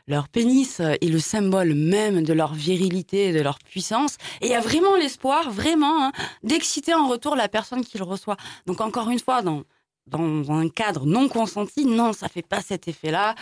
leur 0.08 0.28
pénis 0.28 0.80
est 0.80 1.08
le 1.08 1.18
symbole 1.20 1.74
même 1.74 2.22
de 2.24 2.32
leur 2.32 2.54
virilité, 2.54 3.28
et 3.28 3.32
de 3.32 3.40
leur 3.40 3.58
puissance. 3.58 4.16
Et 4.40 4.46
il 4.46 4.50
y 4.52 4.54
a 4.54 4.60
vraiment 4.60 4.96
l'espoir, 4.96 5.50
vraiment, 5.50 6.06
hein, 6.06 6.12
d'exciter 6.42 6.94
en 6.94 7.08
retour 7.08 7.36
la 7.36 7.48
personne 7.48 7.84
qui 7.84 7.98
le 7.98 8.04
reçoit. 8.04 8.36
Donc 8.66 8.80
encore 8.80 9.10
une 9.10 9.18
fois, 9.18 9.42
dans, 9.42 9.62
dans 10.06 10.50
un 10.52 10.68
cadre 10.68 11.06
non 11.06 11.28
consenti, 11.28 11.84
non, 11.84 12.12
ça 12.12 12.28
fait 12.28 12.42
pas 12.46 12.60
cet 12.60 12.88
effet-là. 12.88 13.34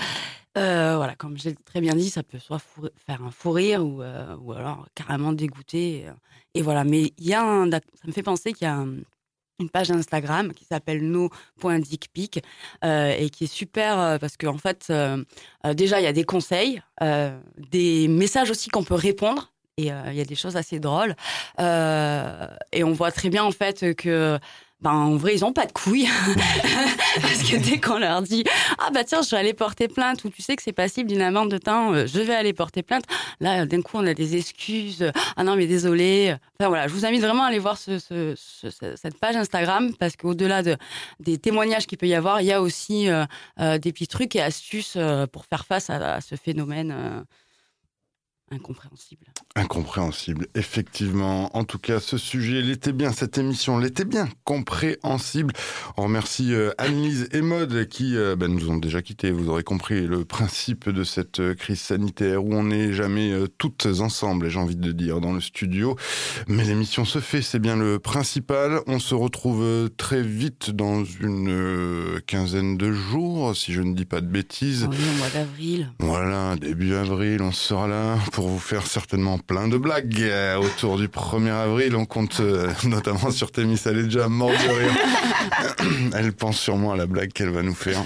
Euh, 0.59 0.97
voilà, 0.97 1.15
comme 1.15 1.39
j'ai 1.39 1.55
très 1.55 1.81
bien 1.81 1.95
dit, 1.95 2.11
ça 2.11 2.23
peut 2.25 2.39
soit 2.41 2.59
faire 3.07 3.23
un 3.23 3.31
fou 3.31 3.53
rire 3.53 3.85
ou, 3.87 4.03
euh, 4.03 4.37
ou 4.41 4.53
alors 4.53 4.87
carrément 4.95 5.33
dégoûter. 5.33 6.07
euh, 6.09 6.13
Et 6.55 6.63
voilà, 6.63 6.83
mais 6.85 7.13
il 7.19 7.27
y 7.27 7.35
a 7.35 7.43
un, 7.43 7.71
ça 7.71 7.79
me 8.07 8.13
fait 8.13 8.23
penser 8.25 8.53
qu'il 8.53 8.65
y 8.67 8.69
a 8.69 8.75
un- 8.75 8.97
une 9.61 9.69
page 9.71 9.91
Instagram 9.91 10.53
qui 10.55 10.65
s'appelle 10.65 11.03
no.dickpic 11.09 12.43
euh, 12.85 13.15
et 13.17 13.29
qui 13.31 13.45
est 13.45 13.47
super 13.47 14.19
parce 14.19 14.37
qu'en 14.39 14.57
fait, 14.59 14.87
euh, 14.91 15.23
euh, 15.67 15.75
déjà, 15.75 16.01
il 16.01 16.05
y 16.05 16.07
a 16.07 16.13
des 16.15 16.25
conseils, 16.25 16.83
des 17.71 18.09
messages 18.09 18.51
aussi 18.51 18.71
qu'on 18.71 18.85
peut 18.85 18.95
répondre. 18.95 19.53
Et 19.87 19.93
euh, 19.93 20.11
il 20.11 20.17
y 20.17 20.21
a 20.21 20.25
des 20.25 20.35
choses 20.35 20.57
assez 20.57 20.79
drôles. 20.81 21.15
Euh, 21.59 22.47
et 22.73 22.85
on 22.85 22.93
voit 22.93 23.13
très 23.13 23.29
bien 23.31 23.45
en 23.45 23.51
fait 23.53 23.95
que, 23.95 24.39
ben, 24.81 24.93
en 24.93 25.17
vrai, 25.17 25.35
ils 25.35 25.45
ont 25.45 25.53
pas 25.53 25.67
de 25.67 25.73
couilles. 25.73 26.09
Parce 27.21 27.43
que 27.43 27.57
dès 27.57 27.79
qu'on 27.81 27.99
leur 27.99 28.23
dit, 28.23 28.45
ah 28.79 28.91
bah 28.95 29.05
tiens, 29.05 29.21
je 29.23 29.31
vais 29.31 29.37
aller 29.37 29.53
porter 29.53 29.89
plainte, 29.89 30.25
ou 30.25 30.31
tu 30.31 30.43
sais 30.43 30.57
que 30.57 30.63
c'est 30.63 30.73
passible 30.73 31.09
d'une 31.09 31.23
amende 31.23 31.51
de 31.51 31.59
temps, 31.59 31.93
euh, 31.93 32.07
je 32.07 32.21
vais 32.21 32.35
aller 32.35 32.53
porter 32.53 32.83
plainte. 32.83 33.05
Là, 33.41 33.67
d'un 33.67 33.83
coup, 33.83 33.97
on 33.99 34.07
a 34.07 34.15
des 34.15 34.37
excuses. 34.37 35.11
Ah 35.37 35.45
non, 35.45 35.57
mais 35.57 35.67
désolé. 35.67 36.35
Enfin 36.59 36.69
voilà, 36.69 36.89
je 36.89 36.93
vous 36.95 37.05
invite 37.05 37.21
vraiment 37.21 37.43
à 37.45 37.49
aller 37.49 37.59
voir 37.59 37.79
ce, 37.79 37.99
ce- 37.99 38.35
ce- 38.37 38.71
ce- 38.71 38.97
cette 38.97 39.19
page 39.19 39.37
Instagram 39.37 39.93
parce 39.99 40.17
qu'au-delà 40.17 40.63
de, 40.63 40.77
des 41.19 41.37
témoignages 41.39 41.87
qu'il 41.87 41.99
peut 41.99 42.07
y 42.09 42.15
avoir, 42.15 42.41
il 42.41 42.47
y 42.47 42.53
a 42.53 42.63
aussi 42.63 43.09
des 43.59 43.93
petits 43.93 44.07
trucs 44.09 44.37
et 44.37 44.41
astuces 44.43 44.97
pour 45.33 45.45
faire 45.47 45.65
face 45.67 45.91
à, 45.91 46.21
ce 46.21 46.37
phénomène 46.37 47.25
incompréhensible. 48.53 49.27
Incompréhensible, 49.55 50.47
effectivement. 50.55 51.57
En 51.57 51.65
tout 51.65 51.79
cas, 51.79 52.01
ce 52.01 52.19
sujet, 52.19 52.59
il 52.61 52.71
était 52.71 52.93
bien, 52.93 53.13
cette 53.13 53.39
émission, 53.39 53.81
elle 53.81 53.87
était 53.87 54.05
bien 54.05 54.29
compréhensible. 54.45 55.55
On 55.97 56.05
remercie 56.05 56.53
euh, 56.53 56.73
Anne-Lise 56.79 57.29
et 57.33 57.43
Maud 57.43 57.87
qui 57.89 58.17
euh, 58.17 58.35
ben, 58.35 58.53
nous 58.53 58.71
ont 58.71 58.77
déjà 58.77 59.03
quittés. 59.03 59.31
Vous 59.31 59.49
aurez 59.49 59.63
compris 59.63 60.07
le 60.07 60.25
principe 60.25 60.89
de 60.89 61.05
cette 61.05 61.39
euh, 61.39 61.55
crise 61.55 61.81
sanitaire 61.81 62.45
où 62.45 62.53
on 62.53 62.65
n'est 62.65 62.93
jamais 62.93 63.31
euh, 63.33 63.47
toutes 63.59 63.87
ensemble, 64.01 64.49
j'ai 64.49 64.59
envie 64.59 64.77
de 64.77 64.93
dire, 64.93 65.21
dans 65.21 65.33
le 65.33 65.41
studio. 65.41 65.97
Mais 66.49 66.65
l'émission 66.65 67.05
se 67.05 67.21
fait, 67.21 67.43
c'est 67.43 67.61
bien 67.61 67.77
le 67.77 68.01
principal. 68.01 68.81
On 68.89 68.99
se 68.99 69.15
retrouve 69.15 69.91
très 69.97 70.23
vite 70.23 70.71
dans 70.71 71.05
une 71.05 72.21
quinzaine 72.27 72.77
de 72.77 72.93
jours, 72.93 73.55
si 73.55 73.73
je 73.73 73.83
ne 73.83 73.95
dis 73.95 74.05
pas 74.05 74.21
de 74.21 74.27
bêtises. 74.27 74.89
Oui, 74.91 74.97
au 74.97 75.19
mois 75.19 75.29
d'avril. 75.29 75.93
Voilà, 76.01 76.57
début 76.57 76.95
avril, 76.95 77.43
on 77.43 77.53
sera 77.53 77.87
là 77.87 78.19
pour 78.33 78.40
vous 78.47 78.59
faire 78.59 78.87
certainement 78.87 79.39
plein 79.39 79.69
de 79.69 79.77
blagues 79.77 80.21
euh, 80.21 80.57
autour 80.57 80.99
du 80.99 81.09
1er 81.09 81.51
avril. 81.51 81.97
On 81.97 82.07
compte 82.07 82.41
euh, 82.41 82.71
notamment 82.85 83.31
sur 83.31 83.51
Témis, 83.51 83.81
elle 83.87 83.99
est 83.99 84.05
déjà 84.05 84.29
morte 84.29 84.55
de 84.55 84.69
rire. 84.69 86.11
elle 86.15 86.33
pense 86.33 86.59
sûrement 86.59 86.93
à 86.93 86.97
la 86.97 87.07
blague 87.07 87.33
qu'elle 87.33 87.51
va 87.51 87.63
nous 87.63 87.75
faire. 87.75 88.03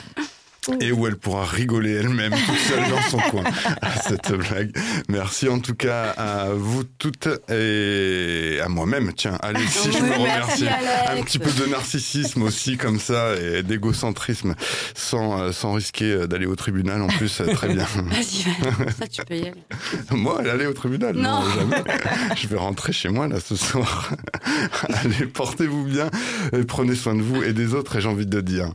Et 0.81 0.93
où 0.93 1.07
elle 1.07 1.17
pourra 1.17 1.45
rigoler 1.45 1.93
elle-même 1.93 2.33
toute 2.33 2.59
seule 2.59 2.89
dans 2.89 3.03
son 3.03 3.19
coin 3.31 3.45
à 3.83 3.91
cette 4.09 4.33
blague. 4.33 4.77
Merci 5.09 5.49
en 5.49 5.59
tout 5.59 5.75
cas 5.75 6.11
à 6.11 6.49
vous 6.55 6.85
toutes 6.85 7.29
et 7.51 8.59
à 8.63 8.69
moi-même. 8.69 9.13
Tiens, 9.15 9.39
allez, 9.43 9.67
si 9.67 9.93
je 9.93 9.99
merci, 10.03 10.21
remercie. 10.23 10.67
Un 11.09 11.23
petit 11.23 11.39
peu 11.39 11.51
de 11.51 11.67
narcissisme 11.67 12.43
aussi, 12.43 12.77
comme 12.77 12.99
ça, 12.99 13.35
et 13.37 13.63
d'égocentrisme, 13.63 14.55
sans, 14.95 15.41
euh, 15.41 15.53
sans 15.53 15.75
risquer 15.75 16.13
euh, 16.13 16.27
d'aller 16.27 16.47
au 16.47 16.57
tribunal 16.57 17.03
en 17.03 17.09
plus. 17.09 17.41
euh, 17.41 17.53
Très 17.55 17.69
bien. 17.69 17.85
Vas-y, 17.95 18.45
vas-y. 18.61 18.93
Ça, 18.99 19.07
tu 19.07 19.23
peux 19.25 19.37
y 19.37 19.43
aller. 19.43 19.53
Moi, 20.11 20.41
aller 20.51 20.67
au 20.67 20.73
tribunal? 20.73 21.15
Non. 21.17 21.43
jamais. 21.55 21.83
Je 22.37 22.47
vais 22.49 22.57
rentrer 22.57 22.93
chez 22.93 23.09
moi 23.09 23.29
là 23.29 23.37
ce 23.41 23.57
soir. 23.57 24.13
Allez, 24.89 25.27
portez-vous 25.27 25.85
bien, 25.85 26.11
et 26.53 26.65
prenez 26.65 26.95
soin 26.95 27.15
de 27.15 27.23
vous 27.23 27.43
et 27.43 27.53
des 27.53 27.75
autres, 27.75 27.97
et 27.97 28.01
j'ai 28.01 28.09
envie 28.09 28.27
de 28.27 28.41
dire. 28.41 28.73